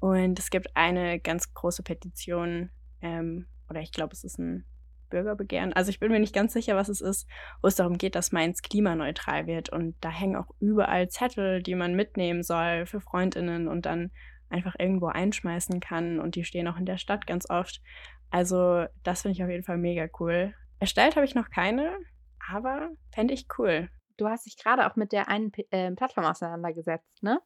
und 0.00 0.38
es 0.38 0.50
gibt 0.50 0.76
eine 0.76 1.18
ganz 1.18 1.52
große 1.54 1.82
Petition, 1.82 2.70
ähm, 3.00 3.46
oder 3.70 3.80
ich 3.80 3.92
glaube, 3.92 4.12
es 4.12 4.24
ist 4.24 4.38
ein 4.38 4.66
Bürgerbegehren. 5.14 5.72
Also 5.72 5.90
ich 5.90 6.00
bin 6.00 6.10
mir 6.10 6.18
nicht 6.18 6.34
ganz 6.34 6.52
sicher, 6.52 6.74
was 6.74 6.88
es 6.88 7.00
ist, 7.00 7.28
wo 7.62 7.68
es 7.68 7.76
darum 7.76 7.98
geht, 7.98 8.16
dass 8.16 8.32
Mainz 8.32 8.62
klimaneutral 8.62 9.46
wird. 9.46 9.70
Und 9.70 9.94
da 10.00 10.10
hängen 10.10 10.34
auch 10.34 10.48
überall 10.58 11.08
Zettel, 11.08 11.62
die 11.62 11.76
man 11.76 11.94
mitnehmen 11.94 12.42
soll 12.42 12.86
für 12.86 13.00
Freundinnen 13.00 13.68
und 13.68 13.86
dann 13.86 14.10
einfach 14.48 14.74
irgendwo 14.76 15.06
einschmeißen 15.06 15.78
kann. 15.78 16.18
Und 16.18 16.34
die 16.34 16.44
stehen 16.44 16.66
auch 16.66 16.76
in 16.76 16.86
der 16.86 16.98
Stadt 16.98 17.28
ganz 17.28 17.48
oft. 17.48 17.80
Also 18.30 18.86
das 19.04 19.22
finde 19.22 19.36
ich 19.36 19.44
auf 19.44 19.50
jeden 19.50 19.62
Fall 19.62 19.78
mega 19.78 20.08
cool. 20.18 20.52
Erstellt 20.80 21.14
habe 21.14 21.24
ich 21.24 21.36
noch 21.36 21.50
keine, 21.50 21.96
aber 22.50 22.90
fände 23.12 23.32
ich 23.32 23.46
cool. 23.58 23.88
Du 24.16 24.28
hast 24.28 24.46
dich 24.46 24.56
gerade 24.56 24.90
auch 24.90 24.96
mit 24.96 25.12
der 25.12 25.28
einen 25.28 25.52
äh, 25.70 25.92
Plattform 25.92 26.24
auseinandergesetzt, 26.24 27.22
ne? 27.22 27.40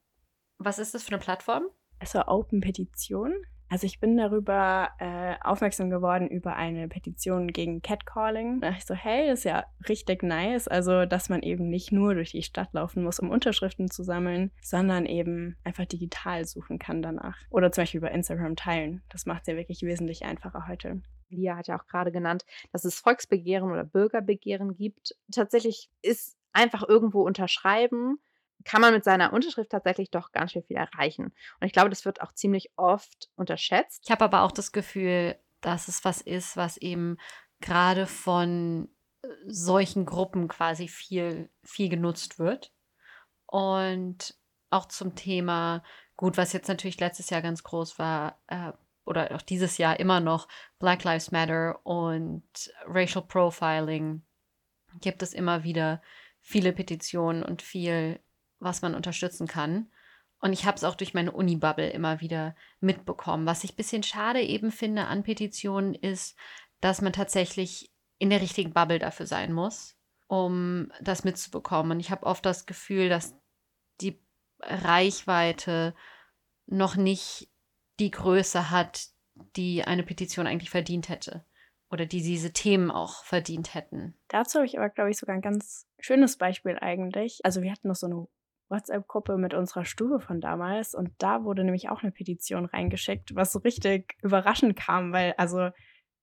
Was 0.58 0.78
ist 0.78 0.94
das 0.94 1.04
für 1.04 1.12
eine 1.12 1.18
Plattform? 1.18 1.68
Also 1.98 2.26
Open 2.26 2.60
Petition. 2.60 3.34
Also 3.68 3.86
ich 3.86 4.00
bin 4.00 4.16
darüber 4.16 4.90
äh, 4.98 5.34
aufmerksam 5.42 5.90
geworden 5.90 6.28
über 6.28 6.56
eine 6.56 6.88
Petition 6.88 7.48
gegen 7.48 7.82
Catcalling. 7.82 8.60
Da 8.60 8.68
dachte 8.68 8.78
ich 8.78 8.86
so, 8.86 8.94
hey, 8.94 9.30
ist 9.30 9.44
ja 9.44 9.64
richtig 9.88 10.22
nice. 10.22 10.68
Also, 10.68 11.04
dass 11.04 11.28
man 11.28 11.42
eben 11.42 11.68
nicht 11.68 11.92
nur 11.92 12.14
durch 12.14 12.30
die 12.30 12.42
Stadt 12.42 12.72
laufen 12.72 13.04
muss, 13.04 13.20
um 13.20 13.30
Unterschriften 13.30 13.90
zu 13.90 14.02
sammeln, 14.02 14.50
sondern 14.62 15.04
eben 15.06 15.56
einfach 15.64 15.84
digital 15.84 16.46
suchen 16.46 16.78
kann 16.78 17.02
danach. 17.02 17.36
Oder 17.50 17.70
zum 17.70 17.82
Beispiel 17.82 17.98
über 17.98 18.10
Instagram 18.10 18.56
teilen. 18.56 19.02
Das 19.10 19.26
macht 19.26 19.42
es 19.42 19.48
ja 19.48 19.56
wirklich 19.56 19.82
wesentlich 19.82 20.24
einfacher 20.24 20.66
heute. 20.66 21.02
Lia 21.30 21.56
hat 21.56 21.68
ja 21.68 21.78
auch 21.78 21.86
gerade 21.86 22.10
genannt, 22.10 22.44
dass 22.72 22.84
es 22.84 22.98
Volksbegehren 22.98 23.70
oder 23.70 23.84
Bürgerbegehren 23.84 24.74
gibt. 24.74 25.14
Tatsächlich 25.30 25.90
ist 26.00 26.38
einfach 26.52 26.88
irgendwo 26.88 27.22
unterschreiben 27.22 28.18
kann 28.64 28.80
man 28.80 28.92
mit 28.92 29.04
seiner 29.04 29.32
Unterschrift 29.32 29.70
tatsächlich 29.70 30.10
doch 30.10 30.32
ganz 30.32 30.52
schön 30.52 30.64
viel 30.64 30.76
erreichen. 30.76 31.26
Und 31.60 31.66
ich 31.66 31.72
glaube, 31.72 31.90
das 31.90 32.04
wird 32.04 32.20
auch 32.20 32.32
ziemlich 32.32 32.70
oft 32.76 33.30
unterschätzt. 33.36 34.02
Ich 34.04 34.10
habe 34.10 34.24
aber 34.24 34.42
auch 34.42 34.52
das 34.52 34.72
Gefühl, 34.72 35.36
dass 35.60 35.88
es 35.88 36.04
was 36.04 36.20
ist, 36.20 36.56
was 36.56 36.76
eben 36.76 37.18
gerade 37.60 38.06
von 38.06 38.88
äh, 39.22 39.28
solchen 39.46 40.06
Gruppen 40.06 40.48
quasi 40.48 40.88
viel, 40.88 41.50
viel 41.62 41.88
genutzt 41.88 42.38
wird. 42.38 42.72
Und 43.46 44.34
auch 44.70 44.86
zum 44.86 45.14
Thema, 45.14 45.82
gut, 46.16 46.36
was 46.36 46.52
jetzt 46.52 46.68
natürlich 46.68 47.00
letztes 47.00 47.30
Jahr 47.30 47.42
ganz 47.42 47.62
groß 47.62 47.98
war, 47.98 48.40
äh, 48.48 48.72
oder 49.04 49.34
auch 49.34 49.42
dieses 49.42 49.78
Jahr 49.78 49.98
immer 49.98 50.20
noch, 50.20 50.48
Black 50.78 51.02
Lives 51.04 51.30
Matter 51.30 51.80
und 51.86 52.44
Racial 52.86 53.24
Profiling, 53.26 54.22
gibt 55.00 55.22
es 55.22 55.32
immer 55.32 55.64
wieder 55.64 56.02
viele 56.40 56.72
Petitionen 56.72 57.42
und 57.42 57.62
viel 57.62 58.20
was 58.60 58.82
man 58.82 58.94
unterstützen 58.94 59.46
kann. 59.46 59.90
Und 60.40 60.52
ich 60.52 60.66
habe 60.66 60.76
es 60.76 60.84
auch 60.84 60.94
durch 60.94 61.14
meine 61.14 61.32
Uni-Bubble 61.32 61.90
immer 61.90 62.20
wieder 62.20 62.54
mitbekommen. 62.80 63.46
Was 63.46 63.64
ich 63.64 63.72
ein 63.72 63.76
bisschen 63.76 64.02
schade 64.02 64.40
eben 64.40 64.70
finde 64.70 65.06
an 65.06 65.24
Petitionen 65.24 65.94
ist, 65.94 66.36
dass 66.80 67.02
man 67.02 67.12
tatsächlich 67.12 67.92
in 68.18 68.30
der 68.30 68.40
richtigen 68.40 68.72
Bubble 68.72 68.98
dafür 68.98 69.26
sein 69.26 69.52
muss, 69.52 69.96
um 70.28 70.92
das 71.00 71.24
mitzubekommen. 71.24 71.92
Und 71.92 72.00
ich 72.00 72.10
habe 72.10 72.26
oft 72.26 72.46
das 72.46 72.66
Gefühl, 72.66 73.08
dass 73.08 73.34
die 74.00 74.20
Reichweite 74.60 75.94
noch 76.66 76.96
nicht 76.96 77.50
die 77.98 78.10
Größe 78.10 78.70
hat, 78.70 79.08
die 79.56 79.84
eine 79.84 80.02
Petition 80.02 80.46
eigentlich 80.46 80.70
verdient 80.70 81.08
hätte. 81.08 81.44
Oder 81.90 82.04
die 82.04 82.22
diese 82.22 82.52
Themen 82.52 82.90
auch 82.90 83.24
verdient 83.24 83.74
hätten. 83.74 84.14
Dazu 84.28 84.58
habe 84.58 84.66
ich 84.66 84.76
aber, 84.76 84.90
glaube 84.90 85.10
ich, 85.10 85.16
sogar 85.16 85.34
ein 85.34 85.40
ganz 85.40 85.86
schönes 85.98 86.36
Beispiel 86.36 86.78
eigentlich. 86.78 87.40
Also 87.44 87.62
wir 87.62 87.72
hatten 87.72 87.88
noch 87.88 87.96
so 87.96 88.06
eine 88.06 88.28
WhatsApp-Gruppe 88.68 89.38
mit 89.38 89.54
unserer 89.54 89.84
Stube 89.84 90.20
von 90.20 90.40
damals 90.40 90.94
und 90.94 91.10
da 91.18 91.44
wurde 91.44 91.64
nämlich 91.64 91.88
auch 91.88 92.02
eine 92.02 92.12
Petition 92.12 92.66
reingeschickt, 92.66 93.34
was 93.34 93.52
so 93.52 93.60
richtig 93.60 94.16
überraschend 94.22 94.76
kam, 94.76 95.12
weil 95.12 95.34
also 95.36 95.70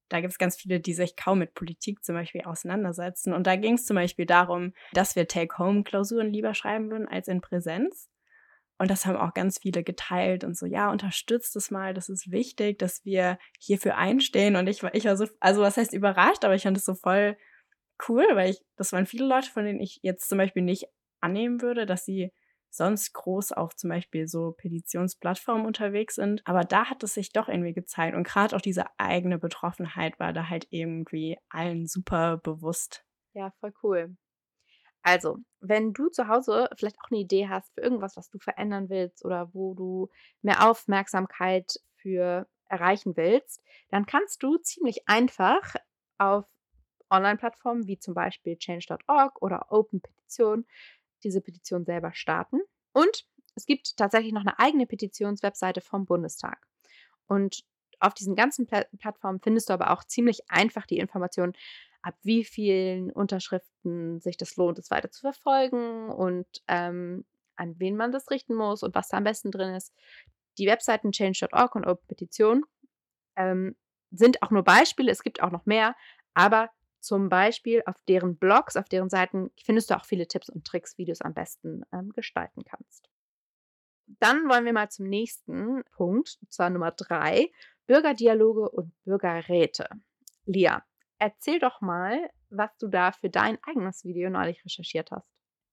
da 0.09 0.21
gibt 0.21 0.31
es 0.31 0.37
ganz 0.37 0.55
viele, 0.55 0.79
die 0.79 0.93
sich 0.93 1.15
kaum 1.15 1.39
mit 1.39 1.53
Politik 1.53 2.03
zum 2.03 2.15
Beispiel 2.15 2.41
auseinandersetzen. 2.41 3.33
Und 3.33 3.47
da 3.47 3.55
ging 3.55 3.73
es 3.73 3.85
zum 3.85 3.95
Beispiel 3.95 4.25
darum, 4.25 4.73
dass 4.93 5.15
wir 5.15 5.27
Take-Home-Klausuren 5.27 6.31
lieber 6.31 6.53
schreiben 6.53 6.91
würden 6.91 7.07
als 7.07 7.27
in 7.27 7.41
Präsenz. 7.41 8.09
Und 8.77 8.91
das 8.91 9.05
haben 9.05 9.15
auch 9.15 9.33
ganz 9.33 9.59
viele 9.59 9.83
geteilt 9.83 10.43
und 10.43 10.57
so, 10.57 10.65
ja, 10.65 10.91
unterstützt 10.91 11.55
es 11.55 11.71
mal, 11.71 11.93
das 11.93 12.09
ist 12.09 12.29
wichtig, 12.29 12.77
dass 12.77 13.05
wir 13.05 13.39
hierfür 13.57 13.95
einstehen. 13.95 14.57
Und 14.57 14.67
ich 14.67 14.83
war, 14.83 14.93
ich 14.93 15.05
war 15.05 15.15
so, 15.15 15.27
also 15.39 15.61
was 15.61 15.77
heißt 15.77 15.93
überrascht, 15.93 16.43
aber 16.43 16.55
ich 16.55 16.63
fand 16.63 16.77
es 16.77 16.85
so 16.85 16.93
voll 16.93 17.37
cool, 18.09 18.25
weil 18.33 18.49
ich, 18.49 18.61
das 18.75 18.91
waren 18.91 19.05
viele 19.05 19.25
Leute, 19.25 19.49
von 19.49 19.63
denen 19.63 19.79
ich 19.79 19.99
jetzt 20.01 20.27
zum 20.27 20.37
Beispiel 20.37 20.61
nicht 20.61 20.87
annehmen 21.21 21.61
würde, 21.61 21.85
dass 21.85 22.05
sie 22.05 22.31
sonst 22.69 23.13
groß 23.13 23.53
auf 23.53 23.75
zum 23.75 23.89
Beispiel 23.89 24.27
so 24.27 24.51
Petitionsplattformen 24.51 25.65
unterwegs 25.65 26.15
sind. 26.15 26.41
Aber 26.45 26.61
da 26.61 26.85
hat 26.85 27.03
es 27.03 27.13
sich 27.13 27.31
doch 27.31 27.47
irgendwie 27.47 27.73
gezeigt. 27.73 28.15
Und 28.15 28.27
gerade 28.27 28.55
auch 28.55 28.61
diese 28.61 28.85
eigene 28.97 29.39
Betroffenheit 29.39 30.19
war 30.19 30.33
da 30.33 30.49
halt 30.49 30.67
irgendwie 30.69 31.37
allen 31.49 31.87
super 31.87 32.37
bewusst. 32.37 33.05
Ja, 33.33 33.51
voll 33.59 33.73
cool. 33.83 34.17
Also, 35.01 35.37
wenn 35.59 35.93
du 35.93 36.09
zu 36.09 36.27
Hause 36.27 36.67
vielleicht 36.77 36.97
auch 36.99 37.11
eine 37.11 37.19
Idee 37.19 37.47
hast 37.47 37.73
für 37.75 37.81
irgendwas, 37.81 38.17
was 38.17 38.29
du 38.29 38.39
verändern 38.39 38.89
willst 38.89 39.23
oder 39.23 39.53
wo 39.53 39.75
du 39.75 40.09
mehr 40.41 40.67
Aufmerksamkeit 40.67 41.79
für 41.95 42.47
erreichen 42.67 43.15
willst, 43.15 43.61
dann 43.89 44.07
kannst 44.07 44.41
du 44.41 44.57
ziemlich 44.57 45.07
einfach 45.07 45.75
auf 46.17 46.45
Online-Plattformen 47.11 47.85
wie 47.85 47.99
zum 47.99 48.15
Beispiel 48.15 48.57
change.org 48.57 49.41
oder 49.41 49.71
Open 49.71 50.01
Petition 50.01 50.65
diese 51.25 51.41
Petition 51.41 51.83
selber 51.83 52.13
starten. 52.13 52.61
Und 52.93 53.25
es 53.55 53.65
gibt 53.65 53.97
tatsächlich 53.97 54.31
noch 54.31 54.41
eine 54.41 54.57
eigene 54.59 54.85
Petitionswebseite 54.85 55.81
vom 55.81 56.05
Bundestag. 56.05 56.65
Und 57.27 57.65
auf 57.99 58.13
diesen 58.13 58.35
ganzen 58.35 58.67
Pla 58.67 58.85
Plattformen 58.99 59.39
findest 59.41 59.69
du 59.69 59.73
aber 59.73 59.91
auch 59.91 60.03
ziemlich 60.03 60.41
einfach 60.49 60.85
die 60.85 60.99
Informationen, 60.99 61.53
ab 62.01 62.15
wie 62.21 62.43
vielen 62.43 63.11
Unterschriften 63.11 64.19
sich 64.21 64.37
das 64.37 64.55
lohnt, 64.57 64.77
es 64.77 64.91
weiter 64.91 65.09
zu 65.09 65.21
verfolgen 65.21 66.09
und 66.09 66.45
ähm, 66.67 67.25
an 67.55 67.79
wen 67.79 67.95
man 67.95 68.11
das 68.11 68.29
richten 68.29 68.53
muss 68.53 68.83
und 68.83 68.93
was 68.93 69.07
da 69.07 69.17
am 69.17 69.23
besten 69.23 69.49
drin 69.49 69.73
ist. 69.73 69.91
Die 70.57 70.67
Webseiten 70.67 71.11
change.org 71.11 71.73
und 71.75 71.87
Open 71.87 72.05
Petition 72.07 72.63
ähm, 73.35 73.75
sind 74.11 74.43
auch 74.43 74.51
nur 74.51 74.63
Beispiele, 74.63 75.11
es 75.11 75.23
gibt 75.23 75.41
auch 75.41 75.51
noch 75.51 75.65
mehr, 75.65 75.95
aber 76.33 76.69
zum 77.05 77.29
Beispiel 77.29 77.83
auf 77.85 77.95
deren 78.07 78.37
Blogs, 78.37 78.75
auf 78.75 78.89
deren 78.89 79.09
Seiten 79.09 79.51
findest 79.63 79.89
du 79.89 79.95
auch 79.95 80.05
viele 80.05 80.27
Tipps 80.27 80.49
und 80.49 80.65
Tricks, 80.65 80.97
wie 80.97 81.05
du 81.05 81.11
es 81.11 81.21
am 81.21 81.33
besten 81.33 81.83
ähm, 81.93 82.11
gestalten 82.13 82.63
kannst. 82.65 83.09
Dann 84.19 84.49
wollen 84.49 84.65
wir 84.65 84.73
mal 84.73 84.89
zum 84.89 85.07
nächsten 85.07 85.83
Punkt, 85.91 86.37
und 86.41 86.51
zwar 86.51 86.69
Nummer 86.69 86.91
drei, 86.91 87.51
Bürgerdialoge 87.87 88.69
und 88.69 88.91
Bürgerräte. 89.03 89.87
Lia, 90.45 90.83
erzähl 91.19 91.59
doch 91.59 91.81
mal, 91.81 92.29
was 92.49 92.75
du 92.79 92.87
da 92.87 93.11
für 93.11 93.29
dein 93.29 93.57
eigenes 93.63 94.03
Video 94.03 94.29
neulich 94.29 94.63
recherchiert 94.65 95.11
hast. 95.11 95.27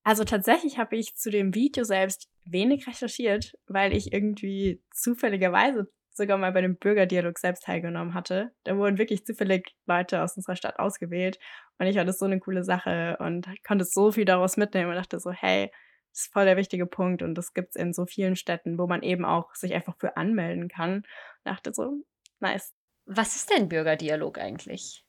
Also 0.04 0.24
tatsächlich 0.24 0.78
habe 0.78 0.96
ich 0.96 1.14
zu 1.14 1.30
dem 1.30 1.54
Video 1.54 1.84
selbst 1.84 2.28
wenig 2.44 2.86
recherchiert, 2.86 3.56
weil 3.66 3.94
ich 3.94 4.12
irgendwie 4.12 4.82
zufälligerweise 4.90 5.90
sogar 6.16 6.38
mal 6.38 6.52
bei 6.52 6.60
dem 6.60 6.76
Bürgerdialog 6.76 7.38
selbst 7.38 7.64
teilgenommen 7.64 8.14
hatte. 8.14 8.52
Da 8.64 8.76
wurden 8.76 8.98
wirklich 8.98 9.24
zufällig 9.26 9.74
Leute 9.86 10.22
aus 10.22 10.36
unserer 10.36 10.56
Stadt 10.56 10.78
ausgewählt 10.78 11.38
und 11.78 11.86
ich 11.86 11.98
hatte 11.98 12.12
so 12.12 12.24
eine 12.26 12.40
coole 12.40 12.64
Sache 12.64 13.16
und 13.20 13.48
konnte 13.66 13.84
so 13.84 14.12
viel 14.12 14.24
daraus 14.24 14.56
mitnehmen 14.56 14.90
und 14.90 14.96
dachte 14.96 15.20
so, 15.20 15.32
hey, 15.32 15.70
das 16.12 16.24
ist 16.24 16.32
voll 16.32 16.44
der 16.44 16.56
wichtige 16.56 16.86
Punkt 16.86 17.22
und 17.22 17.34
das 17.34 17.54
gibt 17.54 17.70
es 17.70 17.76
in 17.76 17.92
so 17.92 18.06
vielen 18.06 18.36
Städten, 18.36 18.78
wo 18.78 18.86
man 18.86 19.02
eben 19.02 19.24
auch 19.24 19.54
sich 19.54 19.72
einfach 19.74 19.96
für 19.98 20.16
anmelden 20.16 20.68
kann. 20.68 20.96
Und 20.96 21.06
dachte 21.44 21.72
so, 21.72 22.04
nice. 22.40 22.74
Was 23.06 23.34
ist 23.34 23.50
denn 23.50 23.68
Bürgerdialog 23.68 24.38
eigentlich? 24.38 25.04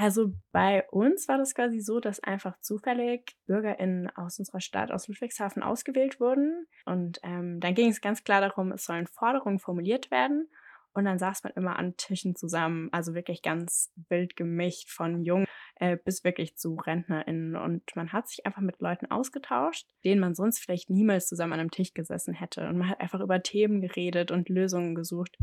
Also 0.00 0.32
bei 0.52 0.88
uns 0.90 1.26
war 1.26 1.38
das 1.38 1.56
quasi 1.56 1.80
so, 1.80 1.98
dass 1.98 2.22
einfach 2.22 2.56
zufällig 2.60 3.36
BürgerInnen 3.46 4.08
aus 4.14 4.38
unserer 4.38 4.60
Stadt, 4.60 4.92
aus 4.92 5.08
Ludwigshafen, 5.08 5.60
ausgewählt 5.60 6.20
wurden. 6.20 6.68
Und 6.84 7.18
ähm, 7.24 7.58
dann 7.58 7.74
ging 7.74 7.90
es 7.90 8.00
ganz 8.00 8.22
klar 8.22 8.40
darum, 8.40 8.70
es 8.70 8.84
sollen 8.84 9.08
Forderungen 9.08 9.58
formuliert 9.58 10.12
werden. 10.12 10.48
Und 10.92 11.04
dann 11.04 11.18
saß 11.18 11.42
man 11.42 11.52
immer 11.56 11.80
an 11.80 11.96
Tischen 11.96 12.36
zusammen, 12.36 12.90
also 12.92 13.14
wirklich 13.14 13.42
ganz 13.42 13.92
wild 14.08 14.36
gemischt 14.36 14.88
von 14.88 15.24
jung 15.24 15.46
äh, 15.80 15.96
bis 15.96 16.22
wirklich 16.22 16.56
zu 16.56 16.76
RentnerInnen. 16.76 17.56
Und 17.56 17.82
man 17.96 18.12
hat 18.12 18.28
sich 18.28 18.46
einfach 18.46 18.62
mit 18.62 18.80
Leuten 18.80 19.06
ausgetauscht, 19.10 19.88
denen 20.04 20.20
man 20.20 20.36
sonst 20.36 20.60
vielleicht 20.60 20.90
niemals 20.90 21.26
zusammen 21.26 21.54
an 21.54 21.60
einem 21.60 21.70
Tisch 21.72 21.92
gesessen 21.92 22.34
hätte. 22.34 22.68
Und 22.68 22.78
man 22.78 22.88
hat 22.88 23.00
einfach 23.00 23.20
über 23.20 23.42
Themen 23.42 23.80
geredet 23.80 24.30
und 24.30 24.48
Lösungen 24.48 24.94
gesucht. 24.94 25.36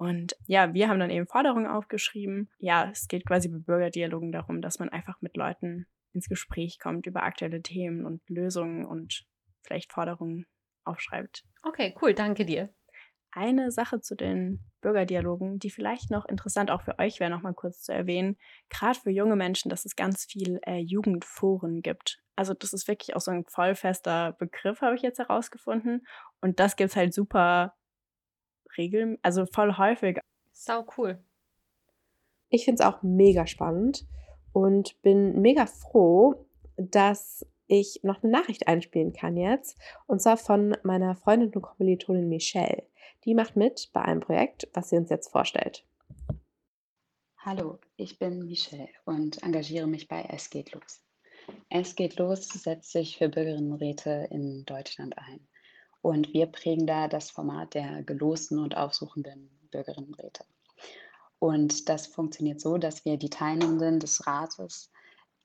Und 0.00 0.34
ja, 0.46 0.72
wir 0.72 0.88
haben 0.88 0.98
dann 0.98 1.10
eben 1.10 1.26
Forderungen 1.26 1.66
aufgeschrieben. 1.66 2.48
Ja, 2.58 2.88
es 2.90 3.06
geht 3.06 3.26
quasi 3.26 3.48
bei 3.48 3.58
Bürgerdialogen 3.58 4.32
darum, 4.32 4.62
dass 4.62 4.78
man 4.78 4.88
einfach 4.88 5.20
mit 5.20 5.36
Leuten 5.36 5.86
ins 6.14 6.26
Gespräch 6.26 6.78
kommt 6.78 7.04
über 7.04 7.22
aktuelle 7.22 7.60
Themen 7.60 8.06
und 8.06 8.22
Lösungen 8.26 8.86
und 8.86 9.26
vielleicht 9.62 9.92
Forderungen 9.92 10.46
aufschreibt. 10.84 11.44
Okay, 11.64 11.94
cool, 12.00 12.14
danke 12.14 12.46
dir. 12.46 12.70
Eine 13.30 13.70
Sache 13.72 14.00
zu 14.00 14.14
den 14.14 14.64
Bürgerdialogen, 14.80 15.58
die 15.58 15.68
vielleicht 15.68 16.10
noch 16.10 16.24
interessant 16.24 16.70
auch 16.70 16.80
für 16.80 16.98
euch 16.98 17.20
wäre, 17.20 17.30
noch 17.30 17.42
mal 17.42 17.52
kurz 17.52 17.82
zu 17.82 17.92
erwähnen, 17.92 18.38
gerade 18.70 18.98
für 18.98 19.10
junge 19.10 19.36
Menschen, 19.36 19.68
dass 19.68 19.84
es 19.84 19.96
ganz 19.96 20.24
viel 20.24 20.60
äh, 20.66 20.78
Jugendforen 20.78 21.82
gibt. 21.82 22.22
Also 22.36 22.54
das 22.54 22.72
ist 22.72 22.88
wirklich 22.88 23.14
auch 23.16 23.20
so 23.20 23.32
ein 23.32 23.44
vollfester 23.44 24.32
Begriff, 24.32 24.80
habe 24.80 24.96
ich 24.96 25.02
jetzt 25.02 25.18
herausgefunden. 25.18 26.06
Und 26.40 26.58
das 26.58 26.76
gibt 26.76 26.88
es 26.88 26.96
halt 26.96 27.12
super 27.12 27.74
regel, 28.76 29.18
also 29.22 29.46
voll 29.46 29.76
häufig. 29.78 30.18
Sau 30.52 30.84
cool. 30.96 31.18
Ich 32.48 32.64
finde 32.64 32.82
es 32.82 32.86
auch 32.86 33.02
mega 33.02 33.46
spannend 33.46 34.06
und 34.52 35.00
bin 35.02 35.40
mega 35.40 35.66
froh, 35.66 36.46
dass 36.76 37.46
ich 37.66 38.00
noch 38.02 38.22
eine 38.22 38.32
Nachricht 38.32 38.66
einspielen 38.66 39.12
kann 39.12 39.36
jetzt. 39.36 39.78
Und 40.06 40.20
zwar 40.20 40.36
von 40.36 40.76
meiner 40.82 41.14
Freundin 41.14 41.52
und 41.54 41.62
Kommilitonin 41.62 42.28
Michelle. 42.28 42.82
Die 43.24 43.34
macht 43.34 43.54
mit 43.54 43.90
bei 43.92 44.02
einem 44.02 44.20
Projekt, 44.20 44.68
was 44.74 44.90
sie 44.90 44.96
uns 44.96 45.10
jetzt 45.10 45.30
vorstellt. 45.30 45.86
Hallo, 47.38 47.78
ich 47.96 48.18
bin 48.18 48.44
Michelle 48.46 48.88
und 49.04 49.42
engagiere 49.42 49.86
mich 49.86 50.08
bei 50.08 50.22
Es 50.30 50.50
geht 50.50 50.72
los. 50.72 51.02
Es 51.68 51.94
geht 51.94 52.16
los 52.16 52.48
setzt 52.48 52.92
sich 52.92 53.16
für 53.16 53.28
Bürgerinnenräte 53.28 54.28
in 54.30 54.64
Deutschland 54.64 55.16
ein. 55.16 55.40
Und 56.02 56.32
wir 56.32 56.46
prägen 56.46 56.86
da 56.86 57.08
das 57.08 57.30
Format 57.30 57.74
der 57.74 58.02
gelosten 58.02 58.58
und 58.58 58.76
aufsuchenden 58.76 59.50
Bürgerinnenräte. 59.70 60.44
Und 61.38 61.88
das 61.88 62.06
funktioniert 62.06 62.60
so, 62.60 62.78
dass 62.78 63.04
wir 63.04 63.16
die 63.16 63.30
Teilnehmenden 63.30 63.98
des 63.98 64.26
Rates 64.26 64.90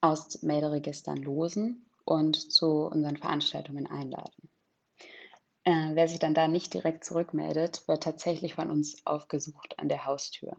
aus 0.01 0.41
Melderegistern 0.43 1.17
losen 1.17 1.85
und 2.03 2.35
zu 2.35 2.85
unseren 2.85 3.17
Veranstaltungen 3.17 3.88
einladen. 3.88 4.50
Äh, 5.63 5.95
wer 5.95 6.07
sich 6.07 6.19
dann 6.19 6.35
da 6.35 6.47
nicht 6.47 6.74
direkt 6.74 7.03
zurückmeldet, 7.03 7.88
wird 7.88 8.03
tatsächlich 8.03 8.53
von 8.53 8.69
uns 8.69 9.05
aufgesucht 9.05 9.79
an 9.79 9.89
der 9.89 10.05
Haustür. 10.05 10.55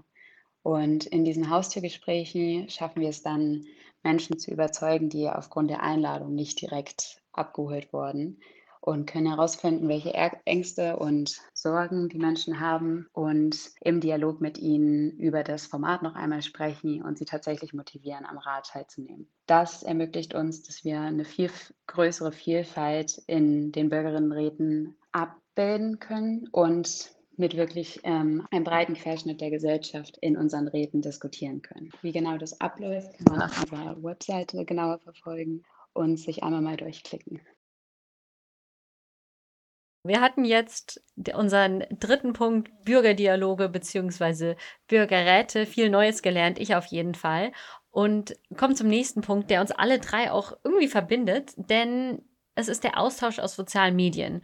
Und 0.62 1.06
in 1.06 1.24
diesen 1.24 1.48
Haustürgesprächen 1.48 2.68
schaffen 2.68 3.00
wir 3.00 3.10
es 3.10 3.22
dann, 3.22 3.64
Menschen 4.02 4.38
zu 4.38 4.50
überzeugen, 4.50 5.08
die 5.08 5.28
aufgrund 5.28 5.70
der 5.70 5.82
Einladung 5.82 6.34
nicht 6.34 6.60
direkt 6.60 7.22
abgeholt 7.32 7.92
wurden, 7.92 8.40
und 8.86 9.06
können 9.06 9.26
herausfinden, 9.26 9.88
welche 9.88 10.14
Ängste 10.14 10.96
und 10.96 11.40
Sorgen 11.52 12.08
die 12.08 12.20
Menschen 12.20 12.60
haben 12.60 13.08
und 13.12 13.72
im 13.80 14.00
Dialog 14.00 14.40
mit 14.40 14.58
ihnen 14.58 15.10
über 15.18 15.42
das 15.42 15.66
Format 15.66 16.02
noch 16.02 16.14
einmal 16.14 16.40
sprechen 16.40 17.02
und 17.02 17.18
sie 17.18 17.24
tatsächlich 17.24 17.74
motivieren, 17.74 18.24
am 18.24 18.38
Rat 18.38 18.68
teilzunehmen. 18.68 19.28
Das 19.46 19.82
ermöglicht 19.82 20.34
uns, 20.34 20.62
dass 20.62 20.84
wir 20.84 21.00
eine 21.00 21.24
viel 21.24 21.50
größere 21.88 22.30
Vielfalt 22.30 23.20
in 23.26 23.72
den 23.72 23.88
Bürgerinnenräten 23.88 24.96
abbilden 25.10 25.98
können 25.98 26.48
und 26.52 27.10
mit 27.36 27.56
wirklich 27.56 28.00
ähm, 28.04 28.46
einem 28.52 28.62
breiten 28.62 28.94
Querschnitt 28.94 29.40
der 29.40 29.50
Gesellschaft 29.50 30.16
in 30.20 30.36
unseren 30.36 30.68
Räten 30.68 31.02
diskutieren 31.02 31.60
können. 31.60 31.90
Wie 32.02 32.12
genau 32.12 32.38
das 32.38 32.60
abläuft, 32.60 33.18
kann 33.18 33.36
man 33.36 33.42
auf 33.42 33.62
unserer 33.62 34.02
Webseite 34.04 34.64
genauer 34.64 35.00
verfolgen 35.00 35.64
und 35.92 36.18
sich 36.18 36.44
einmal 36.44 36.62
mal 36.62 36.76
durchklicken. 36.76 37.40
Wir 40.08 40.20
hatten 40.20 40.44
jetzt 40.44 41.02
unseren 41.34 41.84
dritten 41.90 42.32
Punkt 42.32 42.70
Bürgerdialoge 42.84 43.68
bzw. 43.68 44.56
Bürgerräte. 44.86 45.66
Viel 45.66 45.90
Neues 45.90 46.22
gelernt, 46.22 46.58
ich 46.58 46.74
auf 46.74 46.86
jeden 46.86 47.14
Fall. 47.14 47.52
Und 47.90 48.36
kommen 48.56 48.76
zum 48.76 48.88
nächsten 48.88 49.22
Punkt, 49.22 49.50
der 49.50 49.60
uns 49.60 49.70
alle 49.70 49.98
drei 49.98 50.30
auch 50.30 50.52
irgendwie 50.64 50.88
verbindet, 50.88 51.52
denn 51.56 52.22
es 52.54 52.68
ist 52.68 52.84
der 52.84 52.98
Austausch 52.98 53.38
aus 53.38 53.56
sozialen 53.56 53.96
Medien. 53.96 54.42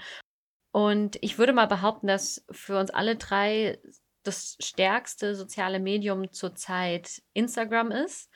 Und 0.72 1.18
ich 1.20 1.38
würde 1.38 1.52
mal 1.52 1.66
behaupten, 1.66 2.06
dass 2.06 2.44
für 2.50 2.78
uns 2.78 2.90
alle 2.90 3.16
drei 3.16 3.78
das 4.22 4.56
stärkste 4.60 5.34
soziale 5.34 5.80
Medium 5.80 6.32
zurzeit 6.32 7.22
Instagram 7.34 7.90
ist. 7.90 8.30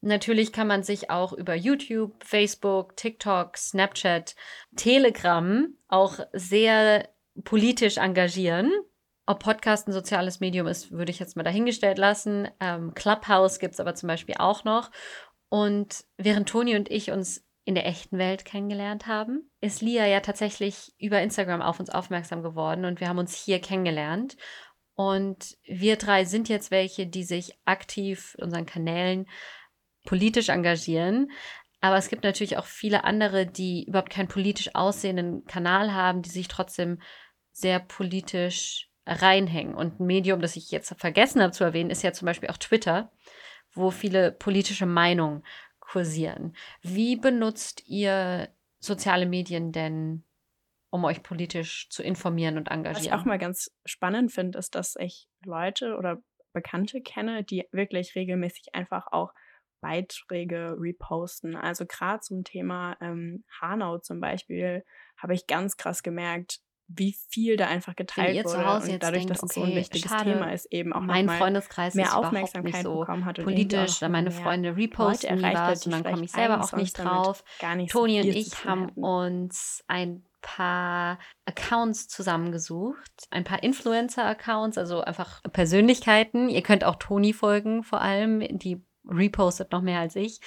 Natürlich 0.00 0.52
kann 0.52 0.68
man 0.68 0.82
sich 0.82 1.10
auch 1.10 1.32
über 1.32 1.54
YouTube, 1.54 2.22
Facebook, 2.24 2.96
TikTok, 2.96 3.56
Snapchat, 3.56 4.36
Telegram 4.76 5.68
auch 5.88 6.20
sehr 6.32 7.08
politisch 7.44 7.96
engagieren. 7.96 8.72
Ob 9.26 9.40
Podcast 9.40 9.88
ein 9.88 9.92
soziales 9.92 10.40
Medium 10.40 10.66
ist, 10.66 10.92
würde 10.92 11.10
ich 11.10 11.18
jetzt 11.18 11.36
mal 11.36 11.42
dahingestellt 11.42 11.98
lassen. 11.98 12.48
Ähm, 12.60 12.94
Clubhouse 12.94 13.58
gibt 13.58 13.74
es 13.74 13.80
aber 13.80 13.94
zum 13.94 14.06
Beispiel 14.06 14.36
auch 14.38 14.64
noch. 14.64 14.90
Und 15.48 16.04
während 16.16 16.48
Toni 16.48 16.76
und 16.76 16.90
ich 16.90 17.10
uns 17.10 17.44
in 17.64 17.74
der 17.74 17.86
echten 17.86 18.16
Welt 18.16 18.46
kennengelernt 18.46 19.06
haben, 19.06 19.50
ist 19.60 19.82
Lia 19.82 20.06
ja 20.06 20.20
tatsächlich 20.20 20.94
über 20.98 21.20
Instagram 21.20 21.60
auf 21.60 21.80
uns 21.80 21.90
aufmerksam 21.90 22.42
geworden 22.42 22.86
und 22.86 23.00
wir 23.00 23.08
haben 23.08 23.18
uns 23.18 23.34
hier 23.34 23.60
kennengelernt. 23.60 24.36
Und 24.94 25.58
wir 25.64 25.96
drei 25.96 26.24
sind 26.24 26.48
jetzt 26.48 26.70
welche, 26.70 27.06
die 27.06 27.24
sich 27.24 27.58
aktiv 27.66 28.36
unseren 28.40 28.64
Kanälen 28.64 29.26
politisch 30.08 30.48
engagieren. 30.48 31.30
Aber 31.82 31.98
es 31.98 32.08
gibt 32.08 32.24
natürlich 32.24 32.56
auch 32.56 32.64
viele 32.64 33.04
andere, 33.04 33.44
die 33.44 33.84
überhaupt 33.86 34.08
keinen 34.08 34.28
politisch 34.28 34.74
aussehenden 34.74 35.44
Kanal 35.44 35.92
haben, 35.92 36.22
die 36.22 36.30
sich 36.30 36.48
trotzdem 36.48 36.98
sehr 37.52 37.78
politisch 37.78 38.88
reinhängen. 39.06 39.74
Und 39.74 40.00
ein 40.00 40.06
Medium, 40.06 40.40
das 40.40 40.56
ich 40.56 40.70
jetzt 40.70 40.94
vergessen 40.98 41.42
habe 41.42 41.52
zu 41.52 41.62
erwähnen, 41.62 41.90
ist 41.90 42.02
ja 42.02 42.14
zum 42.14 42.24
Beispiel 42.24 42.48
auch 42.48 42.56
Twitter, 42.56 43.12
wo 43.74 43.90
viele 43.90 44.32
politische 44.32 44.86
Meinungen 44.86 45.44
kursieren. 45.78 46.56
Wie 46.80 47.16
benutzt 47.16 47.86
ihr 47.86 48.48
soziale 48.80 49.26
Medien 49.26 49.72
denn, 49.72 50.24
um 50.88 51.04
euch 51.04 51.22
politisch 51.22 51.90
zu 51.90 52.02
informieren 52.02 52.56
und 52.56 52.68
engagieren? 52.68 52.96
Was 52.96 53.04
ich 53.04 53.12
auch 53.12 53.26
mal 53.26 53.38
ganz 53.38 53.70
spannend 53.84 54.32
finde, 54.32 54.58
ist, 54.58 54.74
dass 54.74 54.96
ich 54.96 55.28
Leute 55.44 55.98
oder 55.98 56.22
Bekannte 56.54 57.02
kenne, 57.02 57.44
die 57.44 57.68
wirklich 57.72 58.14
regelmäßig 58.14 58.74
einfach 58.74 59.08
auch 59.12 59.34
Beiträge 59.80 60.76
reposten. 60.78 61.56
Also 61.56 61.86
gerade 61.86 62.20
zum 62.20 62.44
Thema 62.44 62.96
ähm, 63.00 63.44
Hanau 63.60 63.98
zum 63.98 64.20
Beispiel 64.20 64.84
habe 65.16 65.34
ich 65.34 65.46
ganz 65.46 65.76
krass 65.76 66.02
gemerkt, 66.02 66.60
wie 66.88 67.14
viel 67.28 67.56
da 67.56 67.66
einfach 67.66 67.94
geteilt 67.94 68.44
wurde 68.46 68.56
und 68.56 69.02
dadurch, 69.02 69.26
denkt, 69.26 69.30
dass 69.30 69.42
es 69.42 69.50
okay, 69.50 69.60
so 69.60 69.66
ein 69.66 69.74
wichtiges 69.74 70.10
schade, 70.10 70.32
Thema 70.32 70.52
ist, 70.52 70.72
eben 70.72 70.94
auch 70.94 71.02
mein 71.02 71.28
Freundeskreis 71.28 71.94
mehr 71.94 72.16
Aufmerksamkeit 72.16 72.82
so 72.82 73.00
bekommen 73.00 73.26
hat 73.26 73.38
und 73.38 73.44
politisch, 73.44 73.98
da 73.98 74.08
meine 74.08 74.30
Freunde 74.30 74.74
reposten 74.74 75.42
was 75.42 75.84
und 75.84 75.92
dann 75.92 76.02
komme 76.02 76.24
ich 76.24 76.32
selber 76.32 76.64
auch 76.64 76.72
nicht 76.72 76.98
drauf. 76.98 77.44
Nicht 77.76 77.92
Toni 77.92 78.22
und 78.22 78.28
ich 78.28 78.64
haben 78.64 78.88
uns 78.90 79.84
ein 79.86 80.24
paar 80.40 81.18
Accounts 81.44 82.08
zusammengesucht, 82.08 83.12
ein 83.30 83.44
paar 83.44 83.62
Influencer-Accounts, 83.62 84.78
also 84.78 85.02
einfach 85.02 85.42
Persönlichkeiten. 85.52 86.48
Ihr 86.48 86.62
könnt 86.62 86.84
auch 86.84 86.96
Toni 86.96 87.32
folgen, 87.32 87.82
vor 87.82 88.00
allem, 88.00 88.40
die 88.58 88.82
repostet 89.08 89.72
noch 89.72 89.82
mehr 89.82 90.00
als 90.00 90.16
ich, 90.16 90.40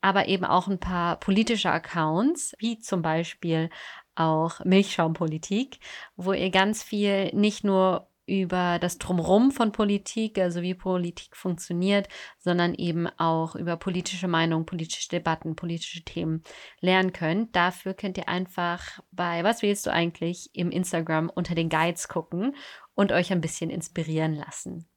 aber 0.00 0.28
eben 0.28 0.44
auch 0.44 0.68
ein 0.68 0.78
paar 0.78 1.18
politische 1.18 1.70
Accounts, 1.70 2.54
wie 2.58 2.78
zum 2.78 3.02
Beispiel 3.02 3.70
auch 4.14 4.64
Milchschaumpolitik, 4.64 5.78
wo 6.16 6.32
ihr 6.32 6.50
ganz 6.50 6.82
viel 6.82 7.34
nicht 7.34 7.64
nur 7.64 8.08
über 8.26 8.78
das 8.78 8.98
Drumherum 8.98 9.50
von 9.50 9.72
Politik, 9.72 10.38
also 10.38 10.62
wie 10.62 10.74
Politik 10.74 11.36
funktioniert, 11.36 12.08
sondern 12.38 12.74
eben 12.74 13.06
auch 13.18 13.54
über 13.54 13.76
politische 13.76 14.28
Meinungen, 14.28 14.66
politische 14.66 15.08
Debatten, 15.10 15.56
politische 15.56 16.04
Themen 16.04 16.42
lernen 16.80 17.12
könnt. 17.12 17.54
Dafür 17.54 17.94
könnt 17.94 18.16
ihr 18.16 18.28
einfach 18.28 19.00
bei 19.10 19.44
Was 19.44 19.62
wählst 19.62 19.86
du 19.86 19.92
eigentlich 19.92 20.50
im 20.54 20.70
Instagram 20.70 21.28
unter 21.28 21.54
den 21.54 21.68
Guides 21.68 22.08
gucken 22.08 22.56
und 22.94 23.12
euch 23.12 23.30
ein 23.32 23.40
bisschen 23.40 23.70
inspirieren 23.70 24.34
lassen. 24.34 24.88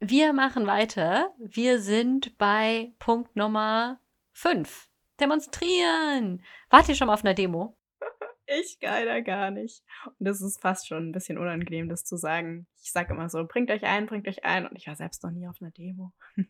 Wir 0.00 0.32
machen 0.32 0.68
weiter. 0.68 1.34
Wir 1.40 1.80
sind 1.80 2.38
bei 2.38 2.92
Punkt 3.00 3.34
Nummer 3.34 4.00
5. 4.32 4.88
Demonstrieren. 5.18 6.44
Wart 6.70 6.88
ihr 6.88 6.94
schon 6.94 7.08
mal 7.08 7.14
auf 7.14 7.24
einer 7.24 7.34
Demo? 7.34 7.76
Ich 8.50 8.78
leider 8.80 9.20
gar 9.20 9.50
nicht. 9.50 9.84
Und 10.06 10.26
das 10.26 10.40
ist 10.40 10.62
fast 10.62 10.88
schon 10.88 11.10
ein 11.10 11.12
bisschen 11.12 11.36
unangenehm, 11.36 11.90
das 11.90 12.04
zu 12.04 12.16
sagen. 12.16 12.66
Ich 12.80 12.92
sage 12.92 13.12
immer 13.12 13.28
so, 13.28 13.44
bringt 13.46 13.70
euch 13.70 13.82
ein, 13.82 14.06
bringt 14.06 14.26
euch 14.26 14.42
ein. 14.42 14.66
Und 14.66 14.74
ich 14.74 14.86
war 14.86 14.96
selbst 14.96 15.22
noch 15.22 15.30
nie 15.30 15.46
auf 15.46 15.60
einer 15.60 15.70
Demo. 15.70 16.14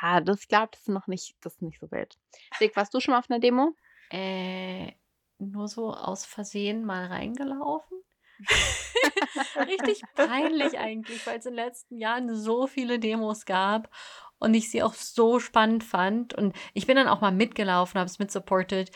ja, 0.00 0.22
das, 0.22 0.48
glaube, 0.48 0.68
das 0.70 0.80
ist 0.80 0.88
noch 0.88 1.08
nicht, 1.08 1.36
das 1.42 1.56
ist 1.56 1.60
nicht 1.60 1.78
so 1.78 1.90
wild. 1.90 2.16
Dick, 2.58 2.74
warst 2.74 2.94
du 2.94 3.00
schon 3.00 3.12
mal 3.12 3.18
auf 3.18 3.28
einer 3.28 3.38
Demo? 3.38 3.76
Äh, 4.08 4.92
nur 5.36 5.68
so 5.68 5.92
aus 5.92 6.24
Versehen 6.24 6.86
mal 6.86 7.04
reingelaufen. 7.08 7.98
Richtig 9.66 10.02
peinlich 10.14 10.78
eigentlich, 10.78 11.26
weil 11.26 11.38
es 11.38 11.46
in 11.46 11.56
den 11.56 11.64
letzten 11.64 11.98
Jahren 11.98 12.34
so 12.34 12.66
viele 12.66 12.98
Demos 12.98 13.46
gab 13.46 13.90
und 14.38 14.54
ich 14.54 14.70
sie 14.70 14.82
auch 14.82 14.94
so 14.94 15.40
spannend 15.40 15.84
fand. 15.84 16.34
Und 16.34 16.54
ich 16.74 16.86
bin 16.86 16.96
dann 16.96 17.08
auch 17.08 17.20
mal 17.20 17.32
mitgelaufen, 17.32 17.98
habe 17.98 18.10
es 18.10 18.18
mitsupported, 18.18 18.90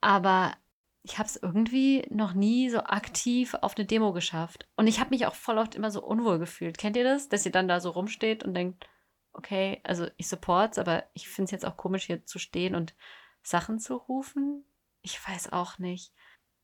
aber 0.00 0.54
ich 1.02 1.18
habe 1.18 1.28
es 1.28 1.36
irgendwie 1.36 2.06
noch 2.10 2.34
nie 2.34 2.68
so 2.68 2.80
aktiv 2.80 3.54
auf 3.54 3.76
eine 3.76 3.86
Demo 3.86 4.12
geschafft. 4.12 4.68
Und 4.76 4.86
ich 4.86 5.00
habe 5.00 5.10
mich 5.10 5.26
auch 5.26 5.34
voll 5.34 5.58
oft 5.58 5.74
immer 5.74 5.90
so 5.90 6.04
unwohl 6.04 6.38
gefühlt. 6.38 6.76
Kennt 6.76 6.96
ihr 6.96 7.04
das? 7.04 7.28
Dass 7.28 7.46
ihr 7.46 7.52
dann 7.52 7.68
da 7.68 7.80
so 7.80 7.90
rumsteht 7.90 8.44
und 8.44 8.54
denkt, 8.54 8.88
okay, 9.32 9.80
also 9.84 10.06
ich 10.16 10.28
support's, 10.28 10.78
aber 10.78 11.04
ich 11.14 11.28
finde 11.28 11.46
es 11.46 11.50
jetzt 11.52 11.64
auch 11.64 11.76
komisch, 11.76 12.04
hier 12.04 12.26
zu 12.26 12.38
stehen 12.38 12.74
und 12.74 12.94
Sachen 13.42 13.78
zu 13.78 13.94
rufen. 13.94 14.64
Ich 15.00 15.26
weiß 15.26 15.52
auch 15.52 15.78
nicht. 15.78 16.12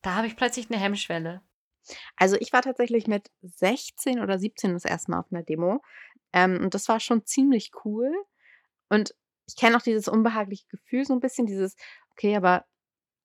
Da 0.03 0.17
habe 0.17 0.27
ich 0.27 0.37
plötzlich 0.37 0.71
eine 0.71 0.81
Hemmschwelle. 0.81 1.41
Also 2.17 2.37
ich 2.41 2.53
war 2.53 2.63
tatsächlich 2.63 3.07
mit 3.07 3.31
16 3.43 4.21
oder 4.21 4.39
17 4.39 4.73
das 4.73 4.85
erste 4.85 5.11
Mal 5.11 5.21
auf 5.21 5.33
einer 5.33 5.43
Demo. 5.43 5.83
Ähm, 6.33 6.61
und 6.63 6.75
das 6.75 6.89
war 6.89 7.01
schon 7.01 7.25
ziemlich 7.25 7.73
cool. 7.85 8.13
Und 8.89 9.15
ich 9.47 9.57
kenne 9.57 9.77
auch 9.77 9.83
dieses 9.83 10.09
unbehagliche 10.09 10.67
Gefühl 10.69 11.05
so 11.05 11.13
ein 11.15 11.21
bisschen, 11.21 11.47
dieses, 11.47 11.77
okay, 12.13 12.37
aber 12.37 12.65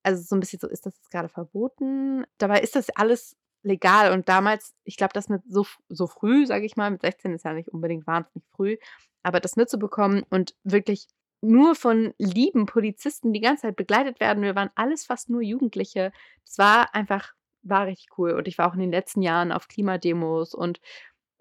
also 0.02 0.22
so 0.22 0.36
ein 0.36 0.40
bisschen 0.40 0.60
so, 0.60 0.68
ist 0.68 0.86
das 0.86 0.96
jetzt 0.96 1.10
gerade 1.10 1.28
verboten? 1.28 2.24
Dabei 2.38 2.60
ist 2.60 2.76
das 2.76 2.90
alles 2.90 3.36
legal. 3.62 4.12
Und 4.12 4.28
damals, 4.28 4.74
ich 4.84 4.96
glaube, 4.96 5.12
das 5.12 5.28
mit 5.28 5.42
so, 5.46 5.66
so 5.88 6.06
früh, 6.06 6.46
sage 6.46 6.64
ich 6.64 6.76
mal, 6.76 6.90
mit 6.90 7.02
16 7.02 7.34
ist 7.34 7.44
ja 7.44 7.52
nicht 7.52 7.68
unbedingt 7.68 8.06
wahnsinnig 8.06 8.46
früh, 8.54 8.76
aber 9.22 9.40
das 9.40 9.56
mitzubekommen 9.56 10.24
und 10.30 10.54
wirklich 10.64 11.08
nur 11.42 11.74
von 11.74 12.14
lieben 12.18 12.66
Polizisten 12.66 13.32
die 13.32 13.40
ganze 13.40 13.62
Zeit 13.62 13.76
begleitet 13.76 14.20
werden. 14.20 14.42
Wir 14.42 14.54
waren 14.54 14.70
alles 14.74 15.04
fast 15.04 15.30
nur 15.30 15.42
Jugendliche. 15.42 16.12
Das 16.44 16.58
war 16.58 16.94
einfach 16.94 17.34
war 17.62 17.86
richtig 17.86 18.18
cool. 18.18 18.32
Und 18.32 18.48
ich 18.48 18.58
war 18.58 18.68
auch 18.68 18.74
in 18.74 18.80
den 18.80 18.90
letzten 18.90 19.22
Jahren 19.22 19.52
auf 19.52 19.68
Klimademos 19.68 20.54
und 20.54 20.80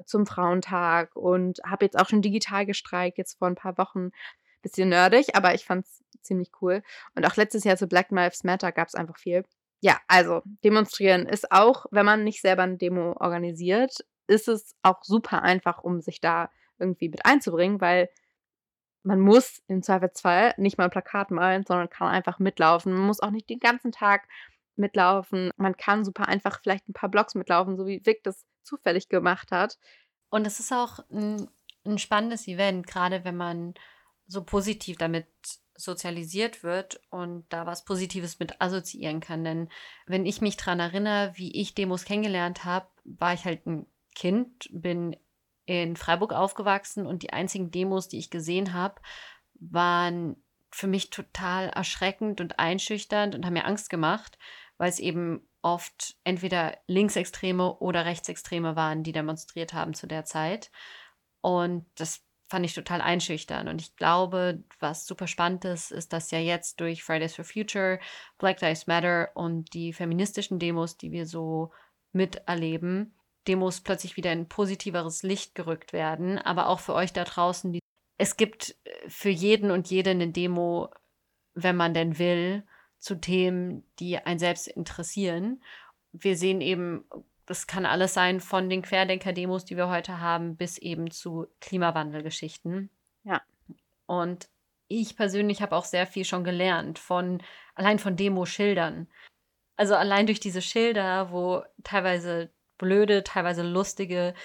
zum 0.05 0.25
Frauentag 0.25 1.15
und 1.15 1.60
habe 1.65 1.86
jetzt 1.86 1.99
auch 1.99 2.08
schon 2.08 2.21
digital 2.21 2.65
gestreikt, 2.65 3.17
jetzt 3.17 3.38
vor 3.38 3.47
ein 3.47 3.55
paar 3.55 3.77
Wochen. 3.77 4.12
Bisschen 4.62 4.89
nerdig, 4.89 5.36
aber 5.36 5.53
ich 5.53 5.63
fand 5.63 5.86
es 5.86 6.03
ziemlich 6.21 6.51
cool. 6.62 6.84
Und 7.15 7.25
auch 7.25 7.38
letztes 7.38 7.63
Jahr 7.63 7.77
zu 7.77 7.88
Black 7.88 8.12
Lives 8.12 8.43
Matter 8.43 8.71
gab 8.73 8.89
es 8.89 8.95
einfach 8.95 9.17
viel. 9.17 9.45
ja, 9.82 9.97
also 10.08 10.41
demonstrieren 10.63 11.25
ist 11.25 11.51
auch, 11.51 11.86
wenn 11.91 12.05
man 12.05 12.23
nicht 12.25 12.41
selber 12.41 12.63
eine 12.63 12.77
Demo 12.77 13.15
organisiert, 13.19 13.95
ist 14.27 14.47
es 14.49 14.75
auch 14.84 15.03
super 15.03 15.41
einfach, 15.43 15.84
um 15.84 16.01
sich 16.01 16.19
da 16.21 16.49
irgendwie 16.77 17.10
mit 17.10 17.25
einzubringen, 17.25 17.82
weil 17.82 18.10
man 19.03 19.19
muss 19.19 19.62
im 19.67 19.82
Zweifelsfall 19.82 20.53
nicht 20.58 20.77
mal 20.77 20.86
ein 20.86 20.89
Plakat 20.89 21.32
malen, 21.32 21.63
sondern 21.65 21.89
kann 21.89 22.10
einfach 22.10 22.39
mitlaufen. 22.39 22.93
Man 22.93 23.08
muss 23.08 23.21
auch 23.21 23.32
nicht 23.32 23.49
den 23.49 23.60
ganzen 23.60 23.91
Tag 23.91 24.27
mitlaufen. 24.79 25.51
Man 25.57 25.77
kann 25.77 26.05
super 26.05 26.27
einfach 26.27 26.61
vielleicht 26.61 26.87
ein 26.89 26.93
paar 26.93 27.09
Blocks 27.09 27.35
mitlaufen, 27.35 27.77
so 27.77 27.85
wie 27.85 28.05
Vic 28.05 28.23
das 28.23 28.45
zufällig 28.63 29.09
gemacht 29.09 29.51
hat. 29.51 29.77
Und 30.29 30.47
es 30.47 30.59
ist 30.59 30.71
auch 30.71 30.99
ein, 31.11 31.49
ein 31.85 31.97
spannendes 31.97 32.47
Event, 32.47 32.87
gerade 32.87 33.23
wenn 33.23 33.37
man 33.37 33.73
so 34.27 34.43
positiv 34.43 34.97
damit 34.97 35.27
sozialisiert 35.75 36.63
wird 36.63 37.01
und 37.09 37.45
da 37.49 37.65
was 37.65 37.85
Positives 37.85 38.39
mit 38.39 38.61
assoziieren 38.61 39.21
kann. 39.21 39.43
Denn 39.43 39.69
wenn 40.05 40.25
ich 40.25 40.41
mich 40.41 40.57
daran 40.57 40.79
erinnere, 40.79 41.31
wie 41.35 41.59
ich 41.59 41.73
Demos 41.73 42.05
kennengelernt 42.05 42.65
habe, 42.65 42.87
war 43.05 43.33
ich 43.33 43.45
halt 43.45 43.65
ein 43.65 43.85
Kind, 44.13 44.69
bin 44.71 45.15
in 45.65 45.95
Freiburg 45.95 46.33
aufgewachsen 46.33 47.05
und 47.05 47.23
die 47.23 47.31
einzigen 47.31 47.71
Demos, 47.71 48.07
die 48.07 48.17
ich 48.17 48.29
gesehen 48.29 48.73
habe, 48.73 48.95
waren 49.53 50.35
für 50.71 50.87
mich 50.87 51.09
total 51.09 51.69
erschreckend 51.69 52.41
und 52.41 52.59
einschüchternd 52.59 53.35
und 53.35 53.45
haben 53.45 53.53
mir 53.53 53.65
Angst 53.65 53.89
gemacht, 53.89 54.37
weil 54.79 54.89
es 54.89 54.97
eben 54.97 55.47
oft 55.61 56.15
entweder 56.23 56.75
Linksextreme 56.87 57.77
oder 57.79 58.05
Rechtsextreme 58.05 58.75
waren, 58.75 59.03
die 59.03 59.11
demonstriert 59.11 59.73
haben 59.73 59.93
zu 59.93 60.07
der 60.07 60.25
Zeit. 60.25 60.71
Und 61.41 61.85
das 61.95 62.23
fand 62.47 62.65
ich 62.65 62.73
total 62.73 63.01
einschüchtern. 63.01 63.67
Und 63.67 63.81
ich 63.81 63.95
glaube, 63.95 64.63
was 64.79 65.05
super 65.05 65.27
spannend 65.27 65.65
ist, 65.65 65.91
ist, 65.91 66.13
dass 66.13 66.31
ja 66.31 66.39
jetzt 66.39 66.79
durch 66.79 67.03
Fridays 67.03 67.35
for 67.35 67.45
Future, 67.45 67.99
Black 68.39 68.61
Lives 68.61 68.87
Matter 68.87 69.29
und 69.35 69.73
die 69.73 69.93
feministischen 69.93 70.57
Demos, 70.59 70.97
die 70.97 71.11
wir 71.11 71.27
so 71.27 71.71
miterleben, 72.11 73.13
Demos 73.47 73.81
plötzlich 73.81 74.17
wieder 74.17 74.31
in 74.31 74.47
positiveres 74.47 75.23
Licht 75.23 75.55
gerückt 75.55 75.93
werden. 75.93 76.39
Aber 76.39 76.69
auch 76.69 76.79
für 76.79 76.93
euch 76.93 77.11
da 77.13 77.25
draußen, 77.25 77.73
die, 77.73 77.79
es 78.17 78.37
gibt 78.37 78.77
äh, 78.85 79.09
für 79.09 79.29
jeden 79.29 79.71
und 79.71 79.89
jede 79.89 80.11
eine 80.11 80.29
Demo, 80.29 80.89
wenn 81.53 81.75
man 81.75 81.93
denn 81.93 82.17
will, 82.17 82.63
zu 82.99 83.15
Themen, 83.15 83.83
die 83.99 84.17
einen 84.17 84.39
selbst 84.39 84.67
interessieren. 84.67 85.63
Wir 86.12 86.38
sehen 86.38 86.62
eben 86.62 87.05
das 87.49 87.65
kann 87.65 87.88
alles 87.88 88.13
sein 88.13 88.41
von 88.41 88.69
den 88.69 88.83
Querdenker-Demos, 88.83 89.65
die 89.65 89.75
wir 89.75 89.89
heute 89.89 90.19
haben, 90.19 90.55
bis 90.55 90.77
eben 90.77 91.09
zu 91.09 91.47
Klimawandelgeschichten. 91.62 92.91
Ja. 93.23 93.41
Und 94.05 94.49
ich 94.88 95.17
persönlich 95.17 95.63
habe 95.63 95.75
auch 95.75 95.85
sehr 95.85 96.05
viel 96.05 96.25
schon 96.25 96.43
gelernt 96.43 96.99
von 96.99 97.41
allein 97.73 97.97
von 97.97 98.15
Demoschildern. 98.15 99.07
Also 99.77 99.95
allein 99.95 100.27
durch 100.27 100.39
diese 100.39 100.62
Schilder, 100.62 101.31
wo 101.31 101.63
teilweise 101.83 102.51
blöde, 102.77 103.23
teilweise 103.23 103.63
lustige, 103.63 104.35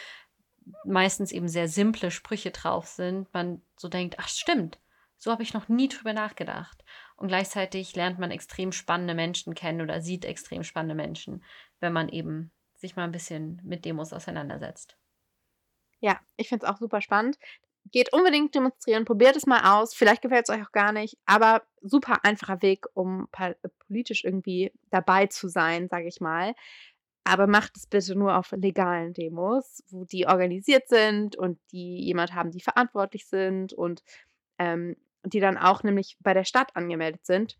meistens 0.87 1.31
eben 1.31 1.49
sehr 1.49 1.69
simple 1.69 2.11
Sprüche 2.11 2.53
drauf 2.53 2.87
sind, 2.87 3.31
man 3.35 3.61
so 3.77 3.89
denkt, 3.89 4.15
ach 4.19 4.29
stimmt, 4.29 4.79
so 5.19 5.31
habe 5.31 5.43
ich 5.43 5.53
noch 5.53 5.69
nie 5.69 5.89
drüber 5.89 6.15
nachgedacht. 6.15 6.83
Und 7.17 7.29
gleichzeitig 7.29 7.95
lernt 7.95 8.19
man 8.19 8.31
extrem 8.31 8.73
spannende 8.73 9.15
Menschen 9.15 9.55
kennen 9.55 9.81
oder 9.81 10.01
sieht 10.01 10.25
extrem 10.25 10.63
spannende 10.63 10.95
Menschen, 10.95 11.45
wenn 11.81 11.93
man 11.93 12.09
eben 12.09 12.53
sich 12.75 12.97
mal 12.97 13.05
ein 13.05 13.13
bisschen 13.13 13.61
mit 13.65 13.85
Demos 13.85 14.13
auseinandersetzt. 14.13 14.97
Ja, 16.01 16.21
ich 16.37 16.49
finde 16.49 16.67
es 16.67 16.71
auch 16.71 16.79
super 16.79 17.01
spannend. 17.01 17.39
Geht 17.93 18.13
unbedingt 18.13 18.55
demonstrieren, 18.55 19.05
probiert 19.05 19.37
es 19.37 19.47
mal 19.47 19.79
aus. 19.79 19.95
Vielleicht 19.95 20.23
gefällt 20.23 20.49
es 20.49 20.55
euch 20.55 20.63
auch 20.63 20.73
gar 20.73 20.93
nicht, 20.93 21.17
aber 21.27 21.63
super 21.83 22.25
einfacher 22.25 22.63
Weg, 22.63 22.87
um 22.95 23.29
politisch 23.87 24.25
irgendwie 24.25 24.73
dabei 24.91 25.27
zu 25.27 25.49
sein, 25.49 25.89
sage 25.89 26.09
ich 26.09 26.21
mal. 26.21 26.55
Aber 27.25 27.47
macht 27.47 27.77
es 27.77 27.87
bitte 27.87 28.17
nur 28.17 28.37
auf 28.37 28.53
legalen 28.53 29.15
Demos, 29.15 29.83
wo 29.89 30.05
die 30.05 30.27
organisiert 30.27 30.89
sind 30.89 31.37
und 31.37 31.59
die 31.73 32.05
jemand 32.05 32.35
haben, 32.35 32.51
die 32.51 32.61
verantwortlich 32.61 33.27
sind 33.27 33.73
und 33.73 34.03
ähm, 34.59 34.97
die 35.25 35.41
dann 35.41 35.59
auch 35.59 35.83
nämlich 35.83 36.17
bei 36.21 36.35
der 36.35 36.45
Stadt 36.45 36.77
angemeldet 36.77 37.25
sind 37.27 37.59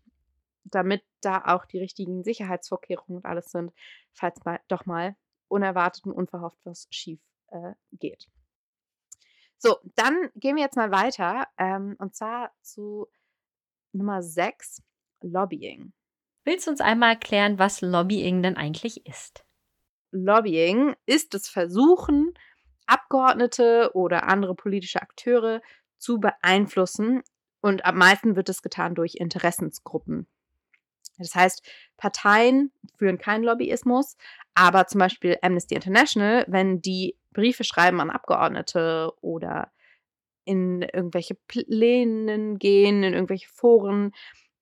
damit 0.65 1.03
da 1.21 1.43
auch 1.45 1.65
die 1.65 1.79
richtigen 1.79 2.23
Sicherheitsvorkehrungen 2.23 3.17
und 3.17 3.25
alles 3.25 3.51
sind, 3.51 3.71
falls 4.13 4.43
mal 4.43 4.59
doch 4.67 4.85
mal 4.85 5.15
unerwartet 5.47 6.05
und 6.05 6.13
unverhofft 6.13 6.59
was 6.63 6.87
schief 6.89 7.19
äh, 7.49 7.73
geht. 7.93 8.27
So, 9.57 9.77
dann 9.95 10.29
gehen 10.35 10.57
wir 10.57 10.63
jetzt 10.63 10.75
mal 10.75 10.91
weiter 10.91 11.47
ähm, 11.57 11.95
und 11.99 12.15
zwar 12.15 12.51
zu 12.61 13.07
Nummer 13.93 14.21
6, 14.21 14.81
Lobbying. 15.21 15.93
Willst 16.43 16.67
du 16.67 16.71
uns 16.71 16.81
einmal 16.81 17.13
erklären, 17.13 17.57
was 17.57 17.81
Lobbying 17.81 18.43
denn 18.43 18.57
eigentlich 18.57 19.05
ist? 19.05 19.45
Lobbying 20.11 20.95
ist 21.05 21.33
das 21.33 21.47
Versuchen, 21.47 22.33
Abgeordnete 22.85 23.91
oder 23.93 24.27
andere 24.27 24.53
politische 24.53 25.01
Akteure 25.01 25.61
zu 25.97 26.19
beeinflussen 26.19 27.23
und 27.65 27.83
am 27.83 27.97
meisten 27.97 28.35
wird 28.35 28.47
es 28.47 28.61
getan 28.61 28.93
durch 28.93 29.15
Interessensgruppen. 29.15 30.27
Das 31.17 31.33
heißt, 31.33 31.67
Parteien 31.97 32.71
führen 32.95 33.17
keinen 33.17 33.43
Lobbyismus, 33.43 34.17
aber 34.53 34.85
zum 34.85 34.99
Beispiel 34.99 35.39
Amnesty 35.41 35.73
International, 35.73 36.45
wenn 36.47 36.83
die 36.83 37.15
Briefe 37.33 37.63
schreiben 37.63 38.01
an 38.01 38.11
Abgeordnete 38.11 39.11
oder 39.19 39.71
in 40.43 40.83
irgendwelche 40.83 41.33
Plänen 41.47 42.59
gehen, 42.59 43.01
in 43.01 43.15
irgendwelche 43.15 43.49
Foren, 43.49 44.11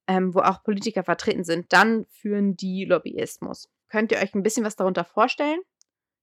ähm, 0.08 0.34
wo 0.34 0.40
auch 0.40 0.64
Politiker 0.64 1.04
vertreten 1.04 1.44
sind, 1.44 1.74
dann 1.74 2.06
führen 2.06 2.56
die 2.56 2.86
Lobbyismus. 2.86 3.70
Könnt 3.90 4.14
ihr 4.14 4.20
euch 4.20 4.34
ein 4.34 4.44
bisschen 4.44 4.64
was 4.64 4.78
darunter 4.78 5.04
vorstellen? 5.04 5.60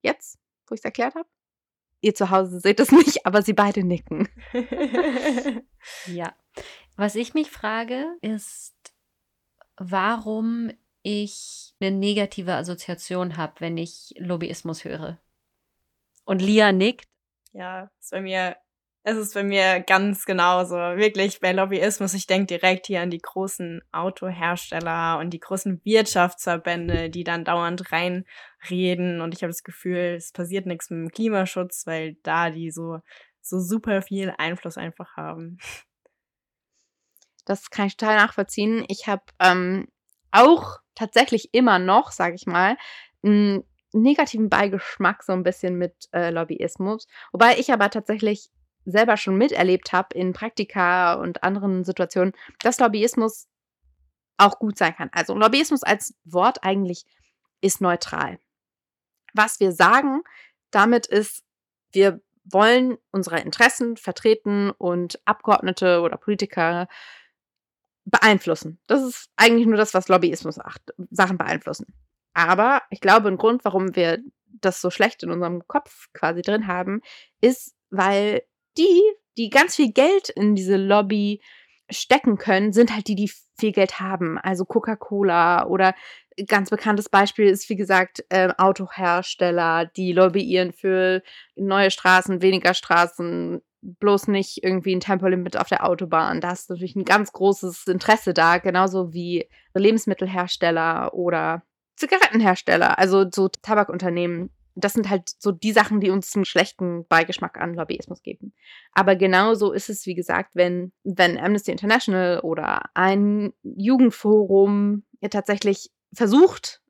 Jetzt, 0.01 0.38
wo 0.66 0.75
ich 0.75 0.81
es 0.81 0.85
erklärt 0.87 1.14
habe? 1.14 1.29
Ihr 2.01 2.14
zu 2.14 2.31
Hause 2.31 2.59
seht 2.59 2.81
es 2.81 2.90
nicht, 2.90 3.27
aber 3.27 3.43
sie 3.43 3.53
beide 3.53 3.85
nicken. 3.85 4.31
ja. 6.07 6.33
Was 6.97 7.15
ich 7.15 7.35
mich 7.35 7.51
frage, 7.51 8.07
ist, 8.21 8.75
warum 9.77 10.71
ich 11.03 11.75
eine 11.81 11.97
negative 11.97 12.55
Assoziation 12.55 13.37
habe, 13.37 13.55
wenn 13.61 13.79
ich 13.79 14.15
Lobbyismus 14.19 14.85
höre. 14.85 15.19
Und 16.25 16.43
Lia 16.43 16.73
nickt. 16.73 17.09
Ja, 17.53 17.91
ist 17.99 18.11
bei 18.11 18.21
mir, 18.21 18.57
es 19.03 19.17
ist 19.17 19.35
bei 19.35 19.43
mir 19.43 19.81
ganz 19.81 20.27
genauso. 20.27 20.77
Wirklich 20.77 21.41
bei 21.41 21.53
Lobbyismus, 21.53 22.15
ich 22.15 22.27
denke 22.27 22.59
direkt 22.59 22.87
hier 22.87 23.01
an 23.01 23.11
die 23.11 23.23
großen 23.23 23.83
Autohersteller 23.93 25.19
und 25.19 25.31
die 25.31 25.41
großen 25.41 25.81
Wirtschaftsverbände, 25.85 27.09
die 27.09 27.25
dann 27.25 27.45
dauernd 27.45 27.91
reinreden. 27.91 29.23
Und 29.23 29.35
ich 29.35 29.43
habe 29.43 29.51
das 29.51 29.65
Gefühl, 29.65 30.15
es 30.17 30.33
passiert 30.33 30.67
nichts 30.67 30.91
mit 30.91 30.99
dem 31.01 31.11
Klimaschutz, 31.11 31.87
weil 31.87 32.17
da 32.23 32.51
die 32.51 32.71
so, 32.71 33.01
so 33.41 33.59
super 33.59 34.03
viel 34.03 34.35
Einfluss 34.37 34.77
einfach 34.77 35.17
haben. 35.17 35.59
Das 37.44 37.70
kann 37.70 37.87
ich 37.87 37.96
total 37.96 38.16
nachvollziehen. 38.16 38.85
Ich 38.88 39.07
habe 39.07 39.22
ähm, 39.38 39.88
auch 40.31 40.79
tatsächlich 40.94 41.50
immer 41.53 41.79
noch, 41.79 42.12
sage 42.12 42.35
ich 42.35 42.46
mal, 42.46 42.76
einen 43.22 43.64
negativen 43.92 44.48
Beigeschmack 44.48 45.22
so 45.22 45.33
ein 45.33 45.42
bisschen 45.42 45.76
mit 45.76 46.09
äh, 46.12 46.31
Lobbyismus. 46.31 47.07
Wobei 47.33 47.59
ich 47.59 47.72
aber 47.72 47.90
tatsächlich 47.90 48.50
selber 48.85 49.16
schon 49.16 49.37
miterlebt 49.37 49.92
habe 49.92 50.16
in 50.16 50.33
Praktika 50.33 51.14
und 51.14 51.42
anderen 51.42 51.85
Situationen, 51.85 52.33
dass 52.61 52.79
Lobbyismus 52.79 53.48
auch 54.38 54.59
gut 54.59 54.79
sein 54.79 54.94
kann. 54.94 55.11
Also 55.12 55.35
Lobbyismus 55.35 55.83
als 55.83 56.14
Wort 56.24 56.64
eigentlich 56.64 57.05
ist 57.61 57.81
neutral. 57.81 58.38
Was 59.35 59.61
wir 59.61 59.72
sagen 59.72 60.22
damit 60.70 61.07
ist, 61.07 61.44
wir 61.92 62.20
wollen 62.44 62.96
unsere 63.11 63.40
Interessen 63.40 63.96
vertreten 63.96 64.70
und 64.70 65.20
Abgeordnete 65.24 66.00
oder 66.00 66.16
Politiker 66.16 66.88
beeinflussen. 68.05 68.81
Das 68.87 69.03
ist 69.03 69.31
eigentlich 69.37 69.67
nur 69.67 69.77
das, 69.77 69.95
was 69.95 70.09
Lobbyismus 70.09 70.57
macht, 70.57 70.83
Sachen 71.11 71.39
beeinflussen. 71.39 71.87
Aber 72.35 72.83
ich 72.91 73.01
glaube, 73.01 73.29
ein 73.29 73.37
Grund, 73.37 73.65
warum 73.65 73.95
wir 73.97 74.19
das 74.47 74.81
so 74.81 74.91
schlecht 74.91 75.23
in 75.23 75.31
unserem 75.31 75.67
Kopf 75.67 76.09
quasi 76.13 76.43
drin 76.43 76.67
haben, 76.67 77.01
ist, 77.41 77.75
weil 77.91 78.43
die, 78.79 79.03
die 79.37 79.51
ganz 79.51 79.77
viel 79.77 79.93
Geld 79.93 80.29
in 80.29 80.55
diese 80.55 80.77
Lobby 80.77 81.41
stecken 81.91 82.39
können, 82.39 82.73
sind 82.73 82.95
halt 82.95 83.09
die, 83.09 83.17
die 83.17 83.31
viel 83.59 83.73
Geld 83.73 84.01
haben. 84.01 84.39
Also 84.39 84.65
Coca-Cola 84.65 85.67
oder 85.67 85.95
ganz 86.47 86.71
bekanntes 86.71 87.09
Beispiel 87.09 87.47
ist, 87.47 87.69
wie 87.69 87.77
gesagt, 87.77 88.25
äh, 88.31 88.53
Autohersteller, 88.57 89.87
die 89.87 90.13
lobbyieren 90.13 90.73
für 90.73 91.23
neue 91.57 91.91
Straßen, 91.91 92.43
weniger 92.43 92.75
Straßen, 92.75 93.61
bloß 93.83 94.29
nicht 94.29 94.62
irgendwie 94.62 94.95
ein 94.95 95.01
Tempolimit 95.01 95.57
auf 95.57 95.69
der 95.69 95.87
Autobahn. 95.87 96.40
Da 96.40 96.53
ist 96.53 96.71
natürlich 96.71 96.97
ein 96.97 97.05
ganz 97.05 97.33
großes 97.33 97.87
Interesse 97.87 98.35
da, 98.35 98.59
genauso 98.59 99.12
wie 99.12 99.49
Lebensmittelhersteller 99.75 101.14
oder 101.14 101.62
Zigarettenhersteller, 101.97 102.99
also 102.99 103.27
so 103.31 103.49
Tabakunternehmen. 103.49 104.51
Das 104.75 104.93
sind 104.95 105.11
halt 105.11 105.29
so 105.38 105.51
die 105.51 105.73
Sachen, 105.73 106.01
die 106.01 106.11
uns 106.11 106.35
einen 106.35 106.45
schlechten 106.45 107.07
Beigeschmack 107.09 107.61
an 107.61 107.75
Lobbyismus 107.75 108.23
geben. 108.23 108.55
Aber 108.93 109.16
genauso 109.16 109.73
ist 109.73 109.90
es, 109.90 110.07
wie 110.07 110.14
gesagt, 110.14 110.55
wenn, 110.55 110.93
wenn 111.03 111.38
Amnesty 111.38 111.73
International 111.73 112.40
oder 112.40 112.83
ein 112.95 113.53
Jugendforum 113.62 115.05
ja 115.21 115.29
tatsächlich 115.29 115.90
versucht, 116.14 116.81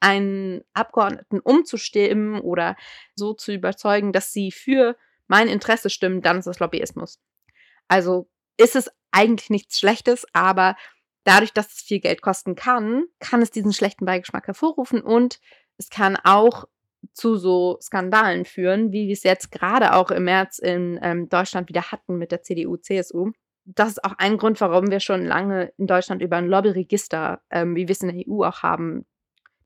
einen 0.00 0.62
Abgeordneten 0.72 1.40
umzustimmen 1.40 2.40
oder 2.40 2.76
so 3.14 3.34
zu 3.34 3.52
überzeugen, 3.52 4.12
dass 4.12 4.32
sie 4.32 4.50
für 4.50 4.96
mein 5.30 5.48
Interesse 5.48 5.90
stimmen, 5.90 6.22
dann 6.22 6.38
ist 6.38 6.46
es 6.46 6.58
Lobbyismus. 6.58 7.20
Also 7.88 8.28
ist 8.58 8.76
es 8.76 8.90
eigentlich 9.12 9.48
nichts 9.48 9.78
Schlechtes, 9.78 10.26
aber 10.32 10.76
dadurch, 11.24 11.52
dass 11.52 11.72
es 11.72 11.82
viel 11.82 12.00
Geld 12.00 12.20
kosten 12.20 12.56
kann, 12.56 13.04
kann 13.20 13.40
es 13.40 13.50
diesen 13.50 13.72
schlechten 13.72 14.04
Beigeschmack 14.04 14.46
hervorrufen 14.46 15.00
und 15.00 15.40
es 15.78 15.88
kann 15.88 16.16
auch 16.16 16.66
zu 17.12 17.36
so 17.36 17.78
Skandalen 17.80 18.44
führen, 18.44 18.92
wie 18.92 19.06
wir 19.06 19.12
es 19.12 19.22
jetzt 19.22 19.50
gerade 19.50 19.94
auch 19.94 20.10
im 20.10 20.24
März 20.24 20.58
in 20.58 20.98
ähm, 21.02 21.28
Deutschland 21.28 21.68
wieder 21.68 21.90
hatten 21.92 22.18
mit 22.18 22.32
der 22.32 22.42
CDU, 22.42 22.76
CSU. 22.76 23.30
Das 23.64 23.88
ist 23.88 24.04
auch 24.04 24.14
ein 24.18 24.36
Grund, 24.36 24.60
warum 24.60 24.90
wir 24.90 25.00
schon 25.00 25.24
lange 25.24 25.72
in 25.78 25.86
Deutschland 25.86 26.22
über 26.22 26.36
ein 26.36 26.48
Lobbyregister, 26.48 27.40
ähm, 27.50 27.76
wie 27.76 27.86
wir 27.88 27.92
es 27.92 28.02
in 28.02 28.14
der 28.14 28.26
EU 28.28 28.42
auch 28.44 28.62
haben, 28.62 29.06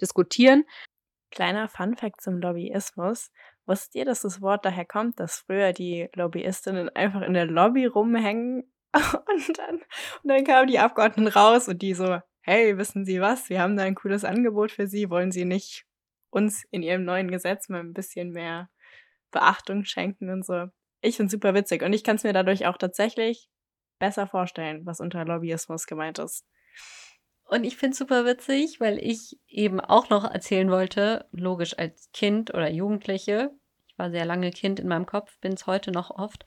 diskutieren. 0.00 0.64
Kleiner 1.30 1.68
Funfact 1.68 2.20
zum 2.20 2.38
Lobbyismus. 2.38 3.30
Wusstet 3.66 3.94
ihr, 3.94 4.04
dass 4.04 4.22
das 4.22 4.40
Wort 4.42 4.64
daher 4.64 4.84
kommt, 4.84 5.18
dass 5.20 5.38
früher 5.38 5.72
die 5.72 6.08
Lobbyistinnen 6.14 6.90
einfach 6.90 7.22
in 7.22 7.34
der 7.34 7.46
Lobby 7.46 7.86
rumhängen 7.86 8.70
und 8.94 9.58
dann, 9.58 9.76
und 9.76 10.30
dann 10.30 10.44
kamen 10.44 10.68
die 10.68 10.78
Abgeordneten 10.78 11.28
raus 11.28 11.68
und 11.68 11.82
die 11.82 11.94
so, 11.94 12.20
hey, 12.42 12.76
wissen 12.76 13.04
Sie 13.04 13.20
was, 13.20 13.48
wir 13.48 13.60
haben 13.60 13.76
da 13.76 13.82
ein 13.82 13.94
cooles 13.94 14.24
Angebot 14.24 14.70
für 14.70 14.86
Sie, 14.86 15.10
wollen 15.10 15.32
Sie 15.32 15.44
nicht 15.44 15.86
uns 16.30 16.64
in 16.70 16.82
Ihrem 16.82 17.04
neuen 17.04 17.30
Gesetz 17.30 17.68
mal 17.68 17.80
ein 17.80 17.94
bisschen 17.94 18.30
mehr 18.30 18.68
Beachtung 19.30 19.84
schenken 19.84 20.30
und 20.30 20.44
so. 20.44 20.66
Ich 21.00 21.16
finde 21.16 21.30
super 21.30 21.54
witzig 21.54 21.82
und 21.82 21.92
ich 21.92 22.04
kann 22.04 22.16
es 22.16 22.24
mir 22.24 22.32
dadurch 22.32 22.66
auch 22.66 22.76
tatsächlich 22.76 23.48
besser 23.98 24.26
vorstellen, 24.26 24.84
was 24.84 25.00
unter 25.00 25.24
Lobbyismus 25.24 25.86
gemeint 25.86 26.18
ist. 26.18 26.46
Und 27.54 27.62
ich 27.62 27.76
finde 27.76 27.92
es 27.92 27.98
super 27.98 28.24
witzig, 28.24 28.80
weil 28.80 28.98
ich 28.98 29.38
eben 29.46 29.78
auch 29.78 30.10
noch 30.10 30.24
erzählen 30.24 30.72
wollte, 30.72 31.28
logisch 31.30 31.78
als 31.78 32.10
Kind 32.12 32.52
oder 32.52 32.68
Jugendliche, 32.68 33.52
ich 33.86 33.96
war 33.96 34.10
sehr 34.10 34.24
lange 34.24 34.50
Kind 34.50 34.80
in 34.80 34.88
meinem 34.88 35.06
Kopf, 35.06 35.38
bin 35.38 35.52
es 35.52 35.68
heute 35.68 35.92
noch 35.92 36.10
oft, 36.10 36.44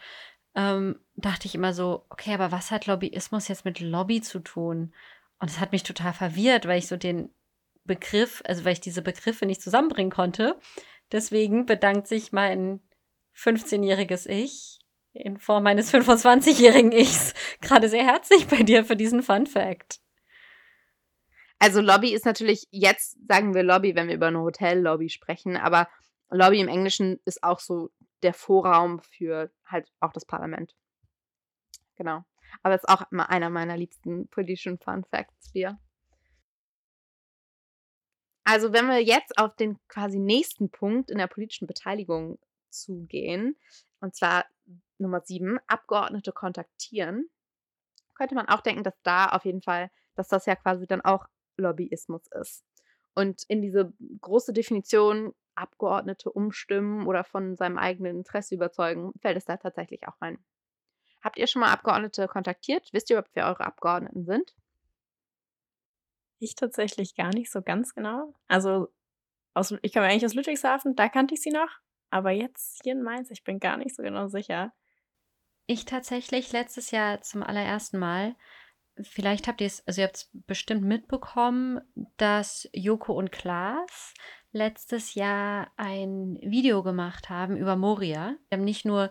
ähm, 0.54 1.00
dachte 1.16 1.46
ich 1.48 1.56
immer 1.56 1.74
so, 1.74 2.06
okay, 2.10 2.34
aber 2.34 2.52
was 2.52 2.72
hat 2.72 2.88
Lobbyismus 2.88 3.48
jetzt 3.48 3.64
mit 3.64 3.80
Lobby 3.80 4.20
zu 4.20 4.40
tun? 4.40 4.94
Und 5.40 5.50
es 5.50 5.62
hat 5.62 5.72
mich 5.72 5.84
total 5.84 6.12
verwirrt, 6.12 6.68
weil 6.68 6.80
ich 6.80 6.88
so 6.88 6.98
den 6.98 7.30
Begriff, 7.86 8.44
also 8.46 8.66
weil 8.66 8.74
ich 8.74 8.82
diese 8.82 9.02
Begriffe 9.02 9.46
nicht 9.46 9.62
zusammenbringen 9.62 10.12
konnte. 10.12 10.60
Deswegen 11.14 11.66
bedankt 11.66 12.08
sich 12.08 12.34
mein 12.34 12.82
15-jähriges 13.34 14.28
Ich 14.28 14.80
in 15.14 15.38
Form 15.38 15.64
meines 15.64 15.94
25-jährigen 15.94 16.92
Ichs 16.92 17.34
gerade 17.62 17.88
sehr 17.88 18.04
herzlich 18.04 18.48
bei 18.48 18.62
dir 18.64 18.84
für 18.84 18.98
diesen 18.98 19.24
Fun 19.24 19.48
Fact. 19.48 20.02
Also 21.60 21.82
Lobby 21.82 22.14
ist 22.14 22.26
natürlich, 22.26 22.68
jetzt 22.72 23.18
sagen 23.28 23.54
wir 23.56 23.64
Lobby, 23.64 23.96
wenn 23.96 24.08
wir 24.08 24.16
über 24.16 24.28
eine 24.28 24.40
Hotellobby 24.40 25.10
sprechen, 25.10 25.58
aber 25.58 25.88
Lobby 26.30 26.60
im 26.60 26.68
Englischen 26.68 27.20
ist 27.26 27.44
auch 27.44 27.60
so 27.60 27.90
der 28.22 28.34
Vorraum 28.34 29.00
für 29.02 29.52
halt 29.66 29.92
auch 30.00 30.14
das 30.14 30.26
Parlament. 30.26 30.76
Genau. 31.96 32.24
Aber 32.64 32.76
es 32.76 32.84
ist 32.84 32.90
auch 32.90 33.04
immer 33.12 33.30
einer 33.30 33.50
meiner 33.50 33.78
liebsten 33.78 34.28
politischen 34.30 34.78
Fun 34.78 35.04
Facts 35.06 35.50
hier. 35.52 35.80
Also 38.44 38.72
wenn 38.72 38.88
wir 38.88 39.04
jetzt 39.04 39.38
auf 39.38 39.56
den 39.56 39.78
quasi 39.88 40.20
nächsten 40.20 40.70
Punkt 40.70 41.12
in 41.12 41.18
der 41.18 41.28
politischen 41.28 41.68
Beteiligung 41.68 42.40
zugehen, 42.70 43.58
und 44.00 44.16
zwar 44.16 44.46
Nummer 44.98 45.22
sieben, 45.22 45.60
Abgeordnete 45.68 46.32
kontaktieren, 46.32 47.30
könnte 48.16 48.36
man 48.36 48.48
auch 48.48 48.62
denken, 48.62 48.84
dass 48.84 49.00
da 49.04 49.28
auf 49.28 49.44
jeden 49.44 49.62
Fall, 49.62 49.92
dass 50.16 50.30
das 50.30 50.46
ja 50.46 50.56
quasi 50.56 50.88
dann 50.88 51.02
auch 51.02 51.26
Lobbyismus 51.58 52.28
ist. 52.40 52.64
Und 53.16 53.44
in 53.48 53.62
diese 53.62 53.94
große 54.22 54.54
Definition 54.54 55.34
Abgeordnete 55.56 56.32
umstimmen 56.32 57.08
oder 57.08 57.24
von 57.24 57.56
seinem 57.56 57.80
eigenen 57.80 58.18
Interesse 58.18 58.54
überzeugen, 58.54 59.12
fällt 59.20 59.38
es 59.38 59.46
da 59.46 59.58
tatsächlich 59.58 60.08
auch 60.08 60.22
rein. 60.22 60.38
Habt 61.24 61.40
ihr 61.40 61.48
schon 61.48 61.62
mal 61.62 61.72
Abgeordnete 61.72 62.28
kontaktiert? 62.28 62.90
Wisst 62.94 63.10
ihr 63.10 63.16
überhaupt, 63.16 63.32
wer 63.34 63.48
eure 63.48 63.66
Abgeordneten 63.66 64.24
sind? 64.24 64.56
Ich 66.40 66.56
tatsächlich 66.56 67.16
gar 67.16 67.34
nicht 67.34 67.52
so 67.52 67.64
ganz 67.64 67.96
genau. 67.96 68.36
Also, 68.48 68.90
aus, 69.56 69.74
ich 69.82 69.94
komme 69.94 70.06
eigentlich 70.06 70.26
aus 70.26 70.36
Ludwigshafen, 70.36 70.96
da 70.96 71.10
kannte 71.10 71.34
ich 71.34 71.42
sie 71.42 71.50
noch. 71.50 71.80
Aber 72.12 72.32
jetzt 72.32 72.82
hier 72.84 72.94
in 72.94 73.02
Mainz, 73.02 73.32
ich 73.32 73.44
bin 73.44 73.60
gar 73.60 73.78
nicht 73.78 73.96
so 73.96 74.04
genau 74.04 74.28
sicher. 74.28 74.74
Ich 75.66 75.86
tatsächlich 75.86 76.52
letztes 76.52 76.92
Jahr 76.92 77.22
zum 77.22 77.44
allerersten 77.44 77.98
Mal. 77.98 78.36
Vielleicht 79.02 79.48
habt 79.48 79.62
ihr 79.62 79.68
es, 79.68 79.86
also 79.88 80.02
ihr 80.02 80.08
habt 80.08 80.18
es 80.18 80.30
bestimmt 80.34 80.84
mitbekommen, 80.84 81.82
dass 82.18 82.68
Joko 82.74 83.14
und 83.14 83.32
Klaas 83.32 84.14
letztes 84.52 85.14
Jahr 85.14 85.72
ein 85.78 86.38
Video 86.42 86.82
gemacht 86.84 87.30
haben 87.30 87.58
über 87.58 87.76
Moria. 87.76 88.36
Wir 88.50 88.58
haben 88.58 88.66
nicht 88.66 88.86
nur 88.86 89.10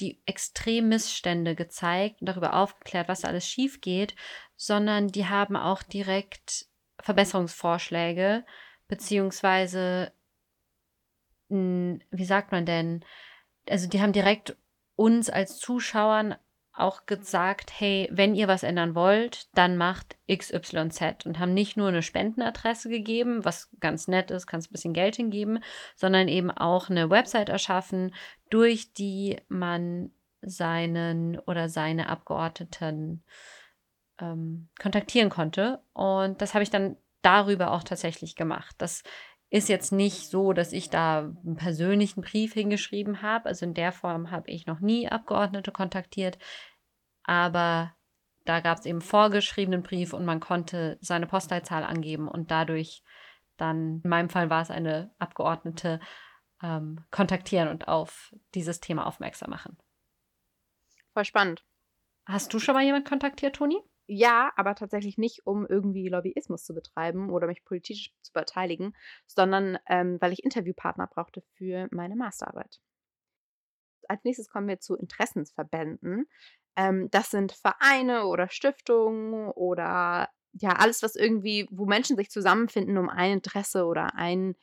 die 0.00 0.22
extremen 0.26 0.90
Missstände 0.90 1.56
gezeigt 1.56 2.20
und 2.20 2.28
darüber 2.28 2.54
aufgeklärt, 2.54 3.08
was 3.08 3.24
alles 3.24 3.48
schief 3.48 3.80
geht, 3.80 4.14
sondern 4.56 5.08
die 5.08 5.26
haben 5.26 5.56
auch 5.56 5.82
direkt 5.82 6.66
Verbesserungsvorschläge, 7.00 8.44
beziehungsweise, 8.86 10.12
wie 11.48 12.24
sagt 12.24 12.52
man 12.52 12.64
denn, 12.64 13.04
also 13.68 13.88
die 13.88 14.00
haben 14.00 14.12
direkt 14.12 14.56
uns 14.94 15.30
als 15.30 15.58
Zuschauern 15.58 16.36
auch 16.78 17.06
gesagt, 17.06 17.70
hey, 17.78 18.08
wenn 18.10 18.34
ihr 18.34 18.48
was 18.48 18.62
ändern 18.62 18.94
wollt, 18.94 19.48
dann 19.56 19.76
macht 19.76 20.16
XYZ 20.30 21.26
und 21.26 21.38
haben 21.38 21.54
nicht 21.54 21.76
nur 21.76 21.88
eine 21.88 22.02
Spendenadresse 22.02 22.88
gegeben, 22.88 23.44
was 23.44 23.70
ganz 23.80 24.08
nett 24.08 24.30
ist, 24.30 24.46
kannst 24.46 24.70
ein 24.70 24.72
bisschen 24.72 24.94
Geld 24.94 25.16
hingeben, 25.16 25.62
sondern 25.96 26.28
eben 26.28 26.50
auch 26.50 26.90
eine 26.90 27.10
Website 27.10 27.48
erschaffen, 27.48 28.14
durch 28.50 28.92
die 28.92 29.38
man 29.48 30.10
seinen 30.40 31.38
oder 31.40 31.68
seine 31.68 32.08
Abgeordneten 32.08 33.22
ähm, 34.20 34.68
kontaktieren 34.80 35.30
konnte. 35.30 35.80
Und 35.92 36.40
das 36.40 36.54
habe 36.54 36.62
ich 36.62 36.70
dann 36.70 36.96
darüber 37.22 37.72
auch 37.72 37.82
tatsächlich 37.82 38.36
gemacht. 38.36 38.76
Das 38.78 39.02
ist 39.50 39.68
jetzt 39.68 39.92
nicht 39.92 40.28
so, 40.28 40.52
dass 40.52 40.72
ich 40.72 40.90
da 40.90 41.20
einen 41.20 41.56
persönlichen 41.56 42.20
Brief 42.20 42.52
hingeschrieben 42.52 43.22
habe. 43.22 43.46
Also 43.46 43.64
in 43.64 43.74
der 43.74 43.92
Form 43.92 44.30
habe 44.30 44.50
ich 44.50 44.66
noch 44.66 44.80
nie 44.80 45.08
Abgeordnete 45.08 45.72
kontaktiert. 45.72 46.38
Aber 47.28 47.94
da 48.46 48.60
gab 48.60 48.78
es 48.78 48.86
eben 48.86 49.02
vorgeschriebenen 49.02 49.82
Brief 49.82 50.14
und 50.14 50.24
man 50.24 50.40
konnte 50.40 50.96
seine 51.02 51.26
Postleitzahl 51.26 51.84
angeben 51.84 52.26
und 52.26 52.50
dadurch 52.50 53.02
dann, 53.58 54.00
in 54.02 54.08
meinem 54.08 54.30
Fall 54.30 54.48
war 54.48 54.62
es 54.62 54.70
eine 54.70 55.14
Abgeordnete, 55.18 56.00
ähm, 56.62 57.04
kontaktieren 57.10 57.68
und 57.68 57.86
auf 57.86 58.34
dieses 58.54 58.80
Thema 58.80 59.06
aufmerksam 59.06 59.50
machen. 59.50 59.76
Voll 61.12 61.26
spannend. 61.26 61.66
Hast 62.24 62.54
du 62.54 62.58
schon 62.58 62.74
mal 62.74 62.82
jemanden 62.82 63.06
kontaktiert, 63.06 63.56
Toni? 63.56 63.78
Ja, 64.06 64.50
aber 64.56 64.74
tatsächlich 64.74 65.18
nicht, 65.18 65.46
um 65.46 65.66
irgendwie 65.66 66.08
Lobbyismus 66.08 66.64
zu 66.64 66.72
betreiben 66.72 67.28
oder 67.28 67.46
mich 67.46 67.62
politisch 67.62 68.14
zu 68.22 68.32
beteiligen, 68.32 68.96
sondern 69.26 69.78
ähm, 69.86 70.16
weil 70.20 70.32
ich 70.32 70.42
Interviewpartner 70.42 71.08
brauchte 71.08 71.42
für 71.56 71.88
meine 71.90 72.16
Masterarbeit. 72.16 72.80
Als 74.08 74.24
nächstes 74.24 74.48
kommen 74.48 74.66
wir 74.66 74.80
zu 74.80 74.96
Interessensverbänden. 74.96 76.26
Ähm, 76.78 77.10
das 77.10 77.30
sind 77.30 77.52
Vereine 77.52 78.26
oder 78.26 78.48
Stiftungen 78.48 79.50
oder 79.50 80.28
ja, 80.52 80.70
alles, 80.70 81.02
was 81.02 81.16
irgendwie, 81.16 81.66
wo 81.70 81.86
Menschen 81.86 82.16
sich 82.16 82.30
zusammenfinden, 82.30 82.96
um 82.98 83.08
ein 83.08 83.32
Interesse 83.32 83.84
oder 83.84 84.14
ein, 84.14 84.54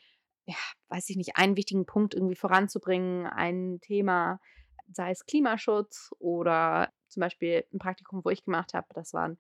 ja, 0.46 0.56
weiß 0.88 1.10
ich 1.10 1.18
nicht, 1.18 1.36
einen 1.36 1.58
wichtigen 1.58 1.86
Punkt 1.86 2.14
irgendwie 2.14 2.36
voranzubringen, 2.36 3.28
ein 3.28 3.80
Thema, 3.82 4.40
sei 4.94 5.12
es 5.12 5.26
Klimaschutz 5.26 6.12
oder 6.20 6.94
zum 7.10 7.20
Beispiel 7.22 7.66
ein 7.74 7.80
Praktikum, 7.80 8.24
wo 8.24 8.30
ich 8.30 8.46
gemacht 8.46 8.74
habe, 8.74 8.88
das 8.94 9.14
war 9.14 9.36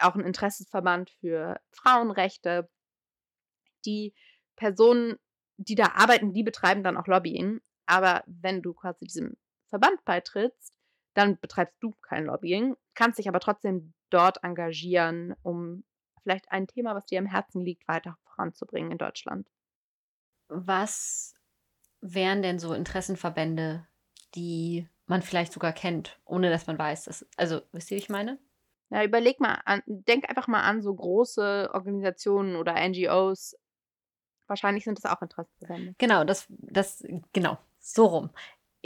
auch 0.00 0.16
ein 0.16 0.24
Interessensverband 0.24 1.10
für 1.20 1.60
Frauenrechte. 1.70 2.68
Die 3.84 4.14
Personen, 4.56 5.16
die 5.58 5.76
da 5.76 5.92
arbeiten, 5.94 6.32
die 6.32 6.42
betreiben 6.42 6.82
dann 6.82 6.96
auch 6.96 7.06
Lobbying. 7.06 7.60
Aber 7.86 8.24
wenn 8.26 8.62
du 8.62 8.74
quasi 8.74 9.06
diesem 9.06 9.36
Verband 9.68 10.04
beitrittst, 10.04 10.75
dann 11.16 11.38
betreibst 11.38 11.76
du 11.80 11.94
kein 12.02 12.26
Lobbying, 12.26 12.76
kannst 12.94 13.18
dich 13.18 13.28
aber 13.28 13.40
trotzdem 13.40 13.94
dort 14.10 14.42
engagieren, 14.44 15.34
um 15.42 15.84
vielleicht 16.22 16.50
ein 16.50 16.66
Thema, 16.66 16.94
was 16.94 17.06
dir 17.06 17.18
am 17.18 17.26
Herzen 17.26 17.64
liegt, 17.64 17.88
weiter 17.88 18.18
voranzubringen 18.24 18.92
in 18.92 18.98
Deutschland. 18.98 19.48
Was 20.48 21.34
wären 22.00 22.42
denn 22.42 22.58
so 22.58 22.74
Interessenverbände, 22.74 23.86
die 24.34 24.88
man 25.06 25.22
vielleicht 25.22 25.52
sogar 25.52 25.72
kennt, 25.72 26.20
ohne 26.24 26.50
dass 26.50 26.66
man 26.66 26.78
weiß, 26.78 27.04
dass, 27.04 27.26
also 27.36 27.62
wisst 27.72 27.90
ihr, 27.90 27.96
wie 27.96 28.02
ich 28.02 28.08
meine? 28.08 28.38
Ja, 28.90 29.02
überleg 29.02 29.40
mal 29.40 29.60
an, 29.64 29.82
denk 29.86 30.28
einfach 30.28 30.46
mal 30.46 30.62
an 30.62 30.82
so 30.82 30.94
große 30.94 31.70
Organisationen 31.72 32.56
oder 32.56 32.74
NGOs. 32.74 33.56
Wahrscheinlich 34.46 34.84
sind 34.84 35.02
das 35.02 35.10
auch 35.10 35.22
Interessenverbände. 35.22 35.94
Genau, 35.98 36.24
das, 36.24 36.46
das, 36.48 37.04
genau, 37.32 37.58
so 37.80 38.06
rum. 38.06 38.30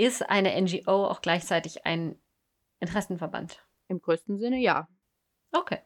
Ist 0.01 0.23
eine 0.31 0.59
NGO 0.59 1.05
auch 1.05 1.21
gleichzeitig 1.21 1.85
ein 1.85 2.19
Interessenverband? 2.79 3.63
Im 3.89 4.01
größten 4.01 4.39
Sinne 4.39 4.57
ja. 4.57 4.89
Okay. 5.53 5.81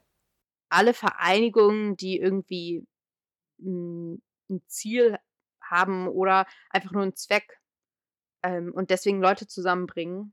alle 0.68 0.94
Vereinigungen, 0.94 1.96
die 1.96 2.20
irgendwie 2.20 2.86
ein, 3.58 4.22
ein 4.48 4.62
Ziel 4.68 5.18
haben 5.60 6.06
oder 6.06 6.46
einfach 6.70 6.92
nur 6.92 7.02
einen 7.02 7.16
Zweck 7.16 7.60
ähm, 8.44 8.72
und 8.72 8.90
deswegen 8.90 9.20
Leute 9.20 9.48
zusammenbringen. 9.48 10.32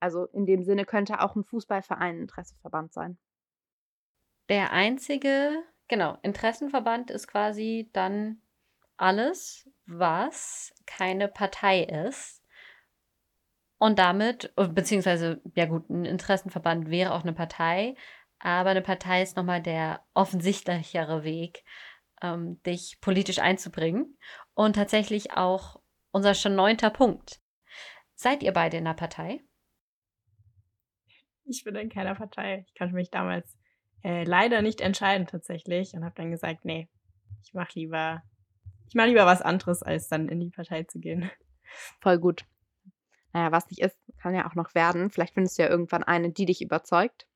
Also 0.00 0.24
in 0.24 0.44
dem 0.44 0.64
Sinne 0.64 0.84
könnte 0.84 1.20
auch 1.20 1.36
ein 1.36 1.44
Fußballverein 1.44 2.16
ein 2.16 2.20
Interesseverband 2.22 2.92
sein. 2.92 3.18
Der 4.48 4.72
einzige, 4.72 5.62
genau, 5.86 6.18
Interessenverband 6.22 7.12
ist 7.12 7.28
quasi 7.28 7.88
dann 7.92 8.42
alles, 8.96 9.70
was 9.86 10.74
keine 10.86 11.28
Partei 11.28 11.84
ist. 11.84 12.39
Und 13.80 13.98
damit, 13.98 14.52
äh, 14.58 14.68
beziehungsweise, 14.68 15.40
ja 15.54 15.64
gut, 15.64 15.88
ein 15.88 16.04
Interessenverband 16.04 16.90
wäre 16.90 17.14
auch 17.14 17.22
eine 17.22 17.32
Partei, 17.32 17.94
aber 18.38 18.70
eine 18.70 18.82
Partei 18.82 19.22
ist 19.22 19.38
nochmal 19.38 19.62
der 19.62 20.04
offensichtlichere 20.12 21.24
Weg, 21.24 21.64
ähm, 22.20 22.62
dich 22.62 22.98
politisch 23.00 23.38
einzubringen. 23.38 24.18
Und 24.52 24.76
tatsächlich 24.76 25.32
auch 25.32 25.80
unser 26.10 26.34
schon 26.34 26.54
neunter 26.56 26.90
Punkt. 26.90 27.40
Seid 28.14 28.42
ihr 28.42 28.52
beide 28.52 28.76
in 28.76 28.86
einer 28.86 28.94
Partei? 28.94 29.40
Ich 31.44 31.64
bin 31.64 31.74
in 31.74 31.88
keiner 31.88 32.14
Partei. 32.14 32.66
Ich 32.66 32.74
konnte 32.78 32.94
mich 32.94 33.10
damals 33.10 33.56
äh, 34.04 34.24
leider 34.24 34.60
nicht 34.60 34.82
entscheiden 34.82 35.26
tatsächlich 35.26 35.94
und 35.94 36.04
habe 36.04 36.14
dann 36.16 36.30
gesagt, 36.30 36.66
nee, 36.66 36.90
ich 37.42 37.54
mache 37.54 37.78
lieber, 37.78 38.22
ich 38.88 38.94
mache 38.94 39.08
lieber 39.08 39.24
was 39.24 39.40
anderes, 39.40 39.82
als 39.82 40.08
dann 40.08 40.28
in 40.28 40.38
die 40.38 40.50
Partei 40.50 40.82
zu 40.82 41.00
gehen. 41.00 41.30
Voll 42.02 42.18
gut. 42.18 42.44
Naja, 43.32 43.52
was 43.52 43.68
nicht 43.70 43.80
ist, 43.80 43.96
kann 44.20 44.34
ja 44.34 44.48
auch 44.48 44.54
noch 44.54 44.74
werden. 44.74 45.10
Vielleicht 45.10 45.34
findest 45.34 45.58
du 45.58 45.62
ja 45.62 45.68
irgendwann 45.68 46.02
eine, 46.02 46.30
die 46.30 46.46
dich 46.46 46.62
überzeugt. 46.62 47.26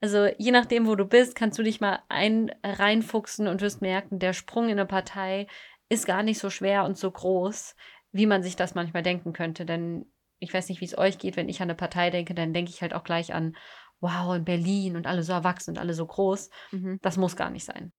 Also 0.00 0.26
je 0.38 0.50
nachdem, 0.50 0.86
wo 0.86 0.94
du 0.94 1.04
bist, 1.04 1.34
kannst 1.34 1.58
du 1.58 1.62
dich 1.62 1.80
mal 1.80 2.00
ein 2.08 2.50
reinfuchsen 2.62 3.46
und 3.46 3.60
wirst 3.62 3.80
merken, 3.80 4.18
der 4.18 4.32
Sprung 4.32 4.64
in 4.64 4.72
eine 4.72 4.86
Partei 4.86 5.46
ist 5.88 6.06
gar 6.06 6.22
nicht 6.22 6.38
so 6.38 6.50
schwer 6.50 6.84
und 6.84 6.98
so 6.98 7.10
groß, 7.10 7.74
wie 8.12 8.26
man 8.26 8.42
sich 8.42 8.56
das 8.56 8.74
manchmal 8.74 9.02
denken 9.02 9.32
könnte. 9.32 9.64
Denn 9.64 10.12
ich 10.38 10.52
weiß 10.52 10.68
nicht, 10.68 10.80
wie 10.80 10.86
es 10.86 10.98
euch 10.98 11.18
geht, 11.18 11.36
wenn 11.36 11.48
ich 11.48 11.60
an 11.62 11.70
eine 11.70 11.76
Partei 11.76 12.10
denke, 12.10 12.34
dann 12.34 12.52
denke 12.52 12.70
ich 12.70 12.82
halt 12.82 12.92
auch 12.92 13.04
gleich 13.04 13.32
an, 13.32 13.56
wow, 14.00 14.34
in 14.34 14.44
Berlin 14.44 14.96
und 14.96 15.06
alle 15.06 15.22
so 15.22 15.32
erwachsen 15.32 15.70
und 15.70 15.78
alle 15.78 15.94
so 15.94 16.06
groß. 16.06 16.50
Mhm. 16.72 16.98
Das 17.02 17.16
muss 17.16 17.36
gar 17.36 17.50
nicht 17.50 17.64
sein. 17.64 17.92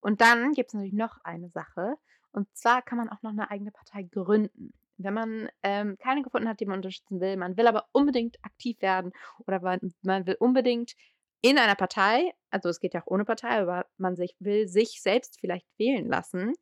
Und 0.00 0.20
dann 0.20 0.52
gibt 0.52 0.68
es 0.68 0.74
natürlich 0.74 0.92
noch 0.92 1.18
eine 1.24 1.48
Sache. 1.48 1.94
Und 2.30 2.48
zwar 2.54 2.82
kann 2.82 2.98
man 2.98 3.08
auch 3.08 3.22
noch 3.22 3.30
eine 3.30 3.50
eigene 3.50 3.70
Partei 3.70 4.02
gründen. 4.02 4.74
Wenn 4.96 5.14
man 5.14 5.48
ähm, 5.62 5.96
keine 5.98 6.22
gefunden 6.22 6.48
hat, 6.48 6.60
die 6.60 6.66
man 6.66 6.78
unterstützen 6.78 7.20
will, 7.20 7.36
man 7.36 7.56
will 7.56 7.66
aber 7.66 7.86
unbedingt 7.92 8.36
aktiv 8.42 8.80
werden 8.80 9.12
oder 9.46 9.60
man, 9.60 9.80
man 10.02 10.26
will 10.26 10.36
unbedingt 10.38 10.94
in 11.42 11.58
einer 11.58 11.74
Partei, 11.74 12.32
also 12.50 12.68
es 12.68 12.80
geht 12.80 12.94
ja 12.94 13.02
auch 13.02 13.06
ohne 13.06 13.24
Partei, 13.24 13.60
aber 13.60 13.86
man 13.98 14.16
sich, 14.16 14.34
will 14.38 14.66
sich 14.66 15.02
selbst 15.02 15.38
vielleicht 15.40 15.66
wählen 15.76 16.08
lassen, 16.08 16.54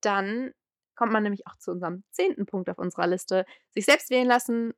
dann 0.00 0.52
kommt 0.94 1.12
man 1.12 1.24
nämlich 1.24 1.46
auch 1.46 1.56
zu 1.58 1.72
unserem 1.72 2.04
zehnten 2.10 2.46
Punkt 2.46 2.70
auf 2.70 2.78
unserer 2.78 3.08
Liste, 3.08 3.44
sich 3.70 3.84
selbst 3.84 4.10
wählen 4.10 4.28
lassen 4.28 4.74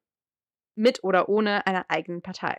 mit 0.74 1.04
oder 1.04 1.28
ohne 1.28 1.66
einer 1.66 1.84
eigenen 1.88 2.22
Partei. 2.22 2.58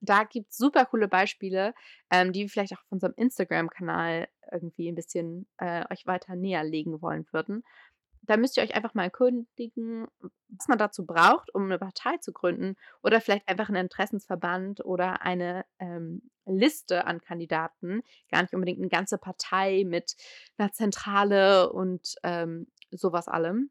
Da 0.00 0.24
gibt 0.24 0.50
es 0.50 0.56
super 0.56 0.84
coole 0.86 1.08
Beispiele, 1.08 1.74
ähm, 2.10 2.32
die 2.32 2.42
wir 2.42 2.48
vielleicht 2.48 2.74
auch 2.74 2.82
auf 2.82 2.92
unserem 2.92 3.14
Instagram-Kanal 3.16 4.28
irgendwie 4.50 4.88
ein 4.88 4.96
bisschen 4.96 5.48
äh, 5.58 5.84
euch 5.90 6.06
weiter 6.06 6.36
näher 6.36 6.64
legen 6.64 7.00
wollen 7.02 7.26
würden 7.32 7.62
da 8.22 8.36
müsst 8.36 8.56
ihr 8.56 8.62
euch 8.62 8.74
einfach 8.74 8.94
mal 8.94 9.04
erkundigen, 9.04 10.06
was 10.48 10.68
man 10.68 10.78
dazu 10.78 11.04
braucht, 11.04 11.54
um 11.54 11.64
eine 11.64 11.78
Partei 11.78 12.18
zu 12.18 12.32
gründen 12.32 12.76
oder 13.02 13.20
vielleicht 13.20 13.48
einfach 13.48 13.68
einen 13.68 13.84
Interessensverband 13.84 14.84
oder 14.84 15.22
eine 15.22 15.64
ähm, 15.78 16.22
Liste 16.46 17.06
an 17.06 17.20
Kandidaten, 17.20 18.02
gar 18.30 18.42
nicht 18.42 18.54
unbedingt 18.54 18.78
eine 18.78 18.88
ganze 18.88 19.18
Partei 19.18 19.84
mit 19.84 20.16
einer 20.56 20.72
Zentrale 20.72 21.72
und 21.72 22.14
ähm, 22.22 22.68
sowas 22.90 23.28
allem. 23.28 23.70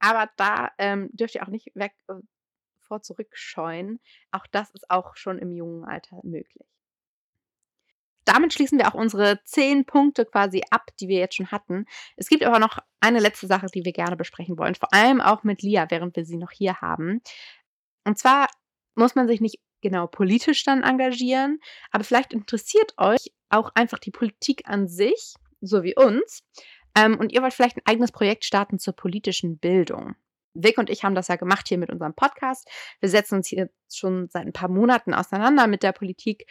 Aber 0.00 0.28
da 0.36 0.72
ähm, 0.78 1.10
dürft 1.12 1.36
ihr 1.36 1.42
auch 1.44 1.48
nicht 1.48 1.70
weg 1.74 1.94
äh, 2.08 2.14
vor 2.80 3.02
zurückscheuen. 3.02 4.00
Auch 4.32 4.46
das 4.48 4.70
ist 4.72 4.90
auch 4.90 5.16
schon 5.16 5.38
im 5.38 5.52
jungen 5.52 5.84
Alter 5.84 6.18
möglich 6.24 6.71
damit 8.24 8.52
schließen 8.52 8.78
wir 8.78 8.88
auch 8.88 8.94
unsere 8.94 9.42
zehn 9.44 9.84
Punkte 9.84 10.24
quasi 10.24 10.62
ab, 10.70 10.90
die 11.00 11.08
wir 11.08 11.18
jetzt 11.18 11.36
schon 11.36 11.50
hatten. 11.50 11.86
Es 12.16 12.28
gibt 12.28 12.44
aber 12.44 12.58
noch 12.58 12.78
eine 13.00 13.18
letzte 13.18 13.46
Sache, 13.46 13.66
die 13.74 13.84
wir 13.84 13.92
gerne 13.92 14.16
besprechen 14.16 14.58
wollen, 14.58 14.74
vor 14.74 14.92
allem 14.92 15.20
auch 15.20 15.42
mit 15.42 15.62
Lia, 15.62 15.90
während 15.90 16.16
wir 16.16 16.24
sie 16.24 16.36
noch 16.36 16.50
hier 16.50 16.80
haben. 16.80 17.20
Und 18.04 18.18
zwar 18.18 18.48
muss 18.94 19.14
man 19.14 19.28
sich 19.28 19.40
nicht 19.40 19.58
genau 19.80 20.06
politisch 20.06 20.64
dann 20.64 20.82
engagieren, 20.82 21.58
aber 21.90 22.04
vielleicht 22.04 22.32
interessiert 22.32 22.94
euch 22.98 23.32
auch 23.50 23.70
einfach 23.74 23.98
die 23.98 24.10
Politik 24.10 24.62
an 24.66 24.88
sich, 24.88 25.34
so 25.60 25.82
wie 25.82 25.96
uns. 25.96 26.42
Ähm, 26.96 27.18
und 27.18 27.32
ihr 27.32 27.42
wollt 27.42 27.54
vielleicht 27.54 27.76
ein 27.76 27.86
eigenes 27.86 28.12
Projekt 28.12 28.44
starten 28.44 28.78
zur 28.78 28.94
politischen 28.94 29.58
Bildung. 29.58 30.14
Vic 30.54 30.76
und 30.78 30.90
ich 30.90 31.02
haben 31.02 31.14
das 31.14 31.28
ja 31.28 31.36
gemacht 31.36 31.68
hier 31.68 31.78
mit 31.78 31.90
unserem 31.90 32.14
Podcast. 32.14 32.68
Wir 33.00 33.08
setzen 33.08 33.36
uns 33.36 33.48
hier 33.48 33.70
schon 33.90 34.28
seit 34.28 34.46
ein 34.46 34.52
paar 34.52 34.68
Monaten 34.68 35.14
auseinander 35.14 35.66
mit 35.66 35.82
der 35.82 35.92
Politik, 35.92 36.46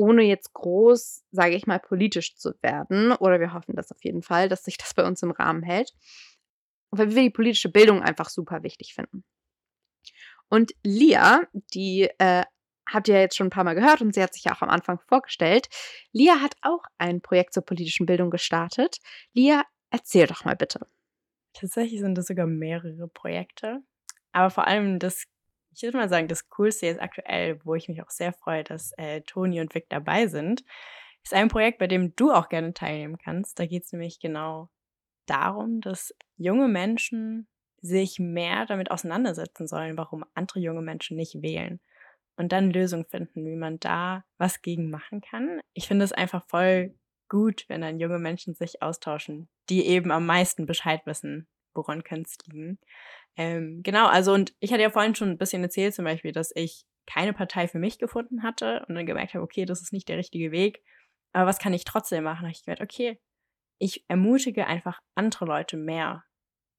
ohne 0.00 0.22
jetzt 0.22 0.54
groß, 0.54 1.24
sage 1.30 1.54
ich 1.54 1.66
mal, 1.66 1.78
politisch 1.78 2.34
zu 2.34 2.54
werden. 2.62 3.12
Oder 3.12 3.38
wir 3.38 3.52
hoffen 3.52 3.76
das 3.76 3.92
auf 3.92 4.02
jeden 4.02 4.22
Fall, 4.22 4.48
dass 4.48 4.64
sich 4.64 4.78
das 4.78 4.94
bei 4.94 5.04
uns 5.04 5.22
im 5.22 5.30
Rahmen 5.30 5.62
hält. 5.62 5.92
Weil 6.90 7.14
wir 7.14 7.22
die 7.22 7.28
politische 7.28 7.68
Bildung 7.68 8.02
einfach 8.02 8.30
super 8.30 8.62
wichtig 8.62 8.94
finden. 8.94 9.24
Und 10.48 10.72
Lia, 10.82 11.42
die 11.52 12.08
äh, 12.16 12.44
habt 12.88 13.08
ihr 13.08 13.16
ja 13.16 13.20
jetzt 13.20 13.36
schon 13.36 13.48
ein 13.48 13.50
paar 13.50 13.64
Mal 13.64 13.74
gehört 13.74 14.00
und 14.00 14.14
sie 14.14 14.22
hat 14.22 14.32
sich 14.32 14.44
ja 14.44 14.54
auch 14.54 14.62
am 14.62 14.70
Anfang 14.70 15.00
vorgestellt. 15.06 15.68
Lia 16.12 16.40
hat 16.40 16.54
auch 16.62 16.82
ein 16.96 17.20
Projekt 17.20 17.52
zur 17.52 17.66
politischen 17.66 18.06
Bildung 18.06 18.30
gestartet. 18.30 19.00
Lia, 19.34 19.64
erzähl 19.90 20.26
doch 20.26 20.46
mal 20.46 20.56
bitte. 20.56 20.80
Tatsächlich 21.52 22.00
sind 22.00 22.16
das 22.16 22.26
sogar 22.26 22.46
mehrere 22.46 23.06
Projekte. 23.06 23.82
Aber 24.32 24.48
vor 24.48 24.66
allem 24.66 24.98
das 24.98 25.24
ich 25.72 25.82
würde 25.82 25.98
mal 25.98 26.08
sagen, 26.08 26.28
das 26.28 26.48
Coolste 26.48 26.86
jetzt 26.86 27.00
aktuell, 27.00 27.60
wo 27.64 27.74
ich 27.74 27.88
mich 27.88 28.02
auch 28.02 28.10
sehr 28.10 28.32
freue, 28.32 28.64
dass 28.64 28.92
äh, 28.98 29.20
Toni 29.22 29.60
und 29.60 29.74
Vic 29.74 29.88
dabei 29.88 30.26
sind, 30.26 30.64
ist 31.22 31.34
ein 31.34 31.48
Projekt, 31.48 31.78
bei 31.78 31.86
dem 31.86 32.14
du 32.16 32.32
auch 32.32 32.48
gerne 32.48 32.72
teilnehmen 32.74 33.18
kannst. 33.18 33.58
Da 33.58 33.66
geht 33.66 33.84
es 33.84 33.92
nämlich 33.92 34.20
genau 34.20 34.70
darum, 35.26 35.80
dass 35.80 36.14
junge 36.36 36.68
Menschen 36.68 37.46
sich 37.82 38.18
mehr 38.18 38.66
damit 38.66 38.90
auseinandersetzen 38.90 39.66
sollen, 39.66 39.96
warum 39.96 40.24
andere 40.34 40.60
junge 40.60 40.82
Menschen 40.82 41.16
nicht 41.16 41.42
wählen. 41.42 41.80
Und 42.36 42.52
dann 42.52 42.70
Lösungen 42.70 43.04
finden, 43.04 43.44
wie 43.44 43.56
man 43.56 43.78
da 43.80 44.24
was 44.38 44.62
gegen 44.62 44.90
machen 44.90 45.20
kann. 45.20 45.60
Ich 45.74 45.88
finde 45.88 46.04
es 46.04 46.12
einfach 46.12 46.44
voll 46.46 46.94
gut, 47.28 47.64
wenn 47.68 47.82
dann 47.82 48.00
junge 48.00 48.18
Menschen 48.18 48.54
sich 48.54 48.82
austauschen, 48.82 49.48
die 49.68 49.86
eben 49.86 50.10
am 50.10 50.26
meisten 50.26 50.66
Bescheid 50.66 51.02
wissen, 51.04 51.46
woran 51.74 52.02
könnte 52.02 52.28
es 52.30 52.46
liegen. 52.46 52.78
Ähm, 53.36 53.82
genau, 53.82 54.06
also 54.06 54.32
und 54.32 54.52
ich 54.60 54.72
hatte 54.72 54.82
ja 54.82 54.90
vorhin 54.90 55.14
schon 55.14 55.30
ein 55.30 55.38
bisschen 55.38 55.62
erzählt 55.62 55.94
zum 55.94 56.04
Beispiel, 56.04 56.32
dass 56.32 56.52
ich 56.54 56.84
keine 57.06 57.32
Partei 57.32 57.68
für 57.68 57.78
mich 57.78 57.98
gefunden 57.98 58.42
hatte 58.42 58.84
und 58.88 58.94
dann 58.94 59.06
gemerkt 59.06 59.34
habe, 59.34 59.44
okay, 59.44 59.64
das 59.64 59.80
ist 59.80 59.92
nicht 59.92 60.08
der 60.08 60.18
richtige 60.18 60.52
Weg. 60.52 60.82
Aber 61.32 61.46
was 61.46 61.58
kann 61.58 61.72
ich 61.72 61.84
trotzdem 61.84 62.24
machen? 62.24 62.42
Da 62.42 62.48
habe 62.48 62.52
ich 62.52 62.64
gemerkt, 62.64 62.82
okay, 62.82 63.18
ich 63.78 64.04
ermutige 64.08 64.66
einfach 64.66 65.00
andere 65.14 65.46
Leute 65.46 65.76
mehr 65.76 66.24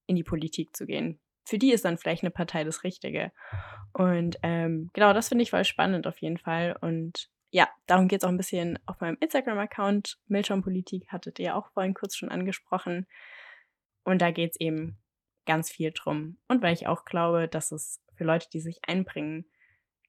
in 0.08 0.16
die 0.16 0.24
Politik 0.24 0.76
zu 0.76 0.86
gehen. 0.86 1.20
Für 1.46 1.58
die 1.58 1.72
ist 1.72 1.84
dann 1.84 1.98
vielleicht 1.98 2.24
eine 2.24 2.32
Partei 2.32 2.64
das 2.64 2.84
Richtige. 2.84 3.32
Und 3.94 4.38
ähm, 4.44 4.90
genau, 4.94 5.12
das 5.14 5.30
finde 5.30 5.44
ich 5.44 5.50
voll 5.50 5.66
spannend 5.66 6.06
auf 6.06 6.20
jeden 6.20 6.38
Fall. 6.38 6.78
Und 6.80 7.30
ja, 7.50 7.68
darum 7.88 8.08
geht 8.08 8.22
es 8.22 8.26
auch 8.26 8.32
ein 8.32 8.38
bisschen 8.38 8.80
auf 8.86 9.00
meinem 9.02 9.18
Instagram-Account. 9.20 10.20
Milchschirmpolitik 10.28 11.12
hattet 11.12 11.40
ihr 11.40 11.56
auch 11.56 11.72
vorhin 11.74 11.94
kurz 11.94 12.16
schon 12.16 12.30
angesprochen. 12.30 13.08
Und 14.04 14.22
da 14.22 14.32
geht 14.32 14.52
es 14.52 14.60
eben 14.60 15.01
ganz 15.52 15.70
viel 15.70 15.92
drum. 15.92 16.38
Und 16.48 16.62
weil 16.62 16.74
ich 16.74 16.88
auch 16.88 17.04
glaube, 17.04 17.50
dass 17.50 17.74
es 17.74 18.02
für 18.16 18.24
Leute, 18.24 18.48
die 18.54 18.62
sich 18.62 18.80
einbringen, 18.88 19.46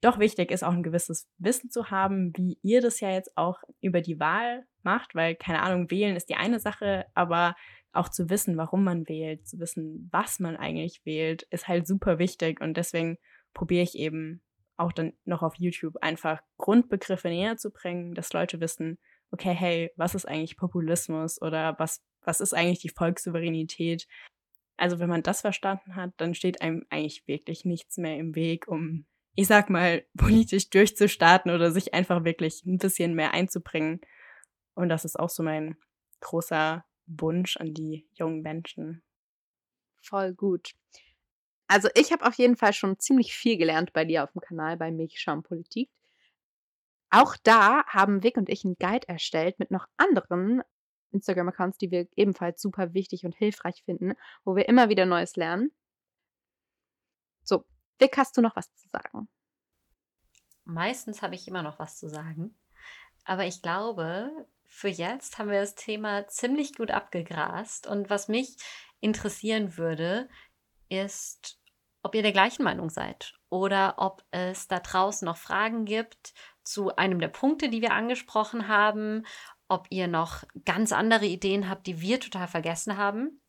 doch 0.01 0.21
wichtig 0.21 0.53
ist, 0.53 0.63
auch 0.63 0.73
ein 0.73 0.85
gewisses 0.85 1.29
Wissen 1.39 1.71
zu 1.71 1.91
haben, 1.91 2.33
wie 2.37 2.59
ihr 2.63 2.81
das 2.81 3.01
ja 3.01 3.11
jetzt 3.11 3.37
auch 3.37 3.59
über 3.81 4.01
die 4.01 4.21
Wahl 4.21 4.65
macht, 4.83 5.17
weil 5.17 5.35
keine 5.35 5.63
Ahnung, 5.63 5.91
wählen 5.91 6.15
ist 6.15 6.29
die 6.29 6.37
eine 6.37 6.61
Sache, 6.61 7.07
aber 7.15 7.57
auch 7.93 8.09
zu 8.09 8.31
wissen, 8.31 8.57
warum 8.57 8.85
man 8.85 9.09
wählt, 9.09 9.47
zu 9.49 9.59
wissen, 9.59 10.09
was 10.13 10.39
man 10.39 10.57
eigentlich 10.57 11.05
wählt, 11.05 11.43
ist 11.51 11.67
halt 11.69 11.87
super 11.87 12.19
wichtig 12.19 12.61
und 12.61 12.77
deswegen 12.77 13.19
probiere 13.53 13.83
ich 13.83 13.97
eben 13.97 14.43
auch 14.77 14.93
dann 14.93 15.13
noch 15.25 15.43
auf 15.43 15.57
YouTube 15.57 15.97
einfach 16.01 16.41
Grundbegriffe 16.57 17.29
näher 17.29 17.57
zu 17.57 17.71
bringen, 17.71 18.15
dass 18.15 18.33
Leute 18.33 18.61
wissen, 18.61 18.99
okay, 19.31 19.53
hey, 19.53 19.91
was 19.97 20.15
ist 20.15 20.27
eigentlich 20.27 20.57
Populismus 20.57 21.41
oder 21.43 21.77
was, 21.79 22.01
was 22.23 22.41
ist 22.41 22.55
eigentlich 22.55 22.81
die 22.81 22.91
Volkssouveränität? 22.91 24.07
Also 24.83 24.99
wenn 24.99 25.09
man 25.09 25.23
das 25.23 25.43
verstanden 25.43 25.95
hat, 25.95 26.11
dann 26.17 26.35
steht 26.35 26.61
einem 26.61 26.85
eigentlich 26.91 27.29
wirklich 27.29 27.65
nichts 27.65 27.99
mehr 27.99 28.17
im 28.17 28.35
Weg, 28.35 28.67
um, 28.67 29.07
ich 29.37 29.47
sag 29.47 29.71
mal, 29.71 30.05
politisch 30.17 30.71
durchzustarten 30.71 31.53
oder 31.53 31.71
sich 31.71 31.95
einfach 31.95 32.25
wirklich 32.25 32.65
ein 32.67 32.79
bisschen 32.79 33.15
mehr 33.15 33.33
einzubringen. 33.33 34.01
Und 34.75 34.89
das 34.89 35.05
ist 35.05 35.17
auch 35.21 35.31
so 35.31 35.45
mein 35.45 35.77
großer 36.19 36.85
Wunsch 37.07 37.57
an 37.59 37.75
die 37.75 38.09
jungen 38.15 38.43
Menschen. 38.43 39.05
Voll 40.01 40.35
gut. 40.35 40.73
Also 41.69 41.89
ich 41.95 42.11
habe 42.11 42.27
auf 42.27 42.35
jeden 42.35 42.57
Fall 42.57 42.73
schon 42.73 42.99
ziemlich 42.99 43.37
viel 43.37 43.59
gelernt 43.59 43.93
bei 43.93 44.05
dir 44.05 44.25
auf 44.25 44.33
dem 44.33 44.41
Kanal 44.41 44.77
bei 44.79 44.91
Milchschaumpolitik. 44.91 45.91
Auch 47.09 47.37
da 47.45 47.85
haben 47.87 48.25
Vic 48.25 48.37
und 48.37 48.49
ich 48.49 48.65
einen 48.65 48.75
Guide 48.81 49.07
erstellt 49.07 49.61
mit 49.61 49.71
noch 49.71 49.87
anderen 49.97 50.63
Instagram-Accounts, 51.13 51.79
die 51.79 51.91
wir 51.91 52.09
ebenfalls 52.17 52.61
super 52.61 52.95
wichtig 52.95 53.25
und 53.25 53.35
hilfreich 53.35 53.83
finden, 53.85 54.15
wo 54.45 54.57
wir 54.57 54.69
immer 54.69 54.89
wieder 54.89 55.07
Neues 55.07 55.37
lernen. 55.37 55.71
So, 57.45 57.65
Vic, 57.99 58.17
hast 58.17 58.37
du 58.37 58.43
noch 58.43 58.57
was 58.57 58.75
zu 58.75 58.89
sagen? 58.89 59.29
Meistens 60.65 61.23
habe 61.23 61.35
ich 61.35 61.49
immer 61.49 61.63
noch 61.63 61.79
was 61.79 61.99
zu 61.99 62.09
sagen. 62.09 62.57
Aber 63.25 63.45
ich 63.47 63.63
glaube, 63.63 64.47
für 64.65 64.89
jetzt 64.89 65.39
haben 65.39 65.51
wir 65.51 65.61
das 65.61 65.75
Thema 65.75 66.27
ziemlich 66.29 66.75
gut 66.75 66.91
abgegrast. 66.91 67.87
Und 67.87 68.11
was 68.11 68.29
mich 68.29 68.57
interessieren 69.01 69.77
würde, 69.77 70.29
ist, 70.89 71.59
ob 72.03 72.15
ihr 72.15 72.23
der 72.23 72.33
gleichen 72.33 72.65
Meinung 72.65 72.91
seid 72.91 73.35
oder 73.49 73.95
ob 73.99 74.25
es 74.31 74.67
da 74.69 74.81
draußen 74.81 75.27
noch 75.27 75.37
Fragen 75.37 75.85
gibt 75.85 76.35
zu 76.65 76.95
einem 76.97 77.21
der 77.21 77.29
Punkte, 77.29 77.69
die 77.69 77.83
wir 77.83 77.93
angesprochen 77.93 78.69
haben, 78.69 79.25
ob 79.73 79.87
ihr 79.89 80.07
noch 80.07 80.45
ganz 80.67 80.93
andere 80.93 81.25
Ideen 81.25 81.69
habt, 81.69 81.87
die 81.87 82.01
wir 82.01 82.21
total 82.21 82.47
vergessen 82.47 82.99
haben. 82.99 83.41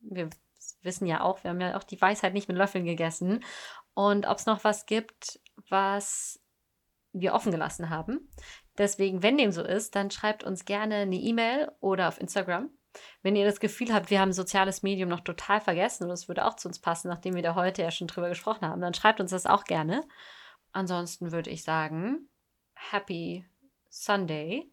Wir 0.00 0.30
wissen 0.80 1.06
ja 1.06 1.20
auch, 1.20 1.44
wir 1.44 1.50
haben 1.50 1.60
ja 1.60 1.76
auch 1.76 1.84
die 1.84 2.00
Weisheit 2.00 2.32
nicht 2.32 2.48
mit 2.48 2.56
Löffeln 2.56 2.86
gegessen. 2.86 3.44
Und 3.92 4.26
ob 4.26 4.38
es 4.38 4.46
noch 4.46 4.64
was 4.64 4.86
gibt, 4.86 5.38
was 5.68 6.40
wir 7.12 7.34
offen 7.34 7.52
gelassen 7.52 7.90
haben. 7.90 8.30
Deswegen, 8.78 9.22
wenn 9.22 9.36
dem 9.36 9.52
so 9.52 9.62
ist, 9.62 9.94
dann 9.94 10.10
schreibt 10.10 10.44
uns 10.44 10.64
gerne 10.64 10.96
eine 10.96 11.16
E-Mail 11.16 11.70
oder 11.80 12.08
auf 12.08 12.20
Instagram. 12.20 12.70
Wenn 13.22 13.36
ihr 13.36 13.44
das 13.44 13.60
Gefühl 13.60 13.92
habt, 13.92 14.08
wir 14.08 14.20
haben 14.20 14.32
soziales 14.32 14.82
Medium 14.82 15.10
noch 15.10 15.20
total 15.20 15.60
vergessen 15.60 16.04
und 16.04 16.10
es 16.10 16.28
würde 16.28 16.46
auch 16.46 16.56
zu 16.56 16.68
uns 16.68 16.78
passen, 16.78 17.08
nachdem 17.08 17.34
wir 17.34 17.42
da 17.42 17.54
heute 17.54 17.82
ja 17.82 17.90
schon 17.90 18.06
drüber 18.06 18.30
gesprochen 18.30 18.66
haben, 18.66 18.80
dann 18.80 18.94
schreibt 18.94 19.20
uns 19.20 19.30
das 19.30 19.44
auch 19.44 19.64
gerne. 19.64 20.02
Ansonsten 20.72 21.32
würde 21.32 21.50
ich 21.50 21.62
sagen, 21.62 22.30
Happy 22.74 23.46
Sunday. 23.90 24.70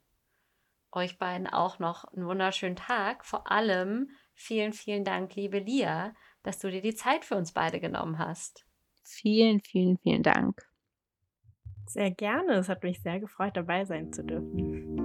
Euch 0.96 1.18
beiden 1.18 1.48
auch 1.48 1.80
noch 1.80 2.04
einen 2.14 2.28
wunderschönen 2.28 2.76
Tag. 2.76 3.26
Vor 3.26 3.52
allem 3.52 4.12
vielen, 4.36 4.74
vielen 4.74 5.04
Dank, 5.04 5.36
liebe 5.36 5.58
Lia, 5.58 6.14
dass 6.44 6.60
du 6.60 6.70
dir 6.70 6.82
die 6.82 6.94
Zeit 6.94 7.26
für 7.26 7.36
uns 7.36 7.52
beide 7.52 7.80
genommen 7.80 8.20
hast. 8.20 8.68
Vielen, 9.04 9.60
vielen, 9.62 9.98
vielen 9.98 10.22
Dank. 10.22 10.62
Sehr 11.88 12.12
gerne. 12.12 12.54
Es 12.54 12.70
hat 12.70 12.84
mich 12.84 13.02
sehr 13.02 13.20
gefreut, 13.20 13.58
dabei 13.58 13.86
sein 13.86 14.14
zu 14.14 14.24
dürfen. 14.24 15.00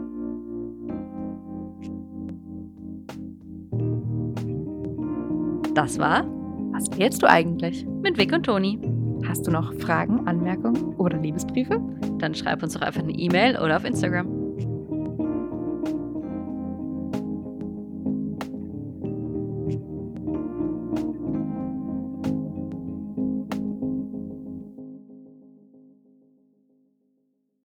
Das 5.75 5.99
war 5.99 6.27
Was 6.73 6.97
wählst 6.99 7.23
du 7.23 7.27
eigentlich? 7.27 7.87
mit 8.03 8.19
Vic 8.19 8.33
und 8.33 8.45
Toni. 8.45 8.79
Hast 9.27 9.47
du 9.47 9.51
noch 9.51 9.73
Fragen, 9.75 10.29
Anmerkungen 10.29 10.95
oder 10.97 11.17
Liebesbriefe? 11.19 11.81
Dann 12.19 12.35
schreib 12.35 12.63
uns 12.63 12.75
doch 12.75 12.83
einfach 12.83 13.03
eine 13.03 13.13
E-Mail 13.13 13.59
oder 13.59 13.77
auf 13.79 13.85
Instagram. 13.85 14.38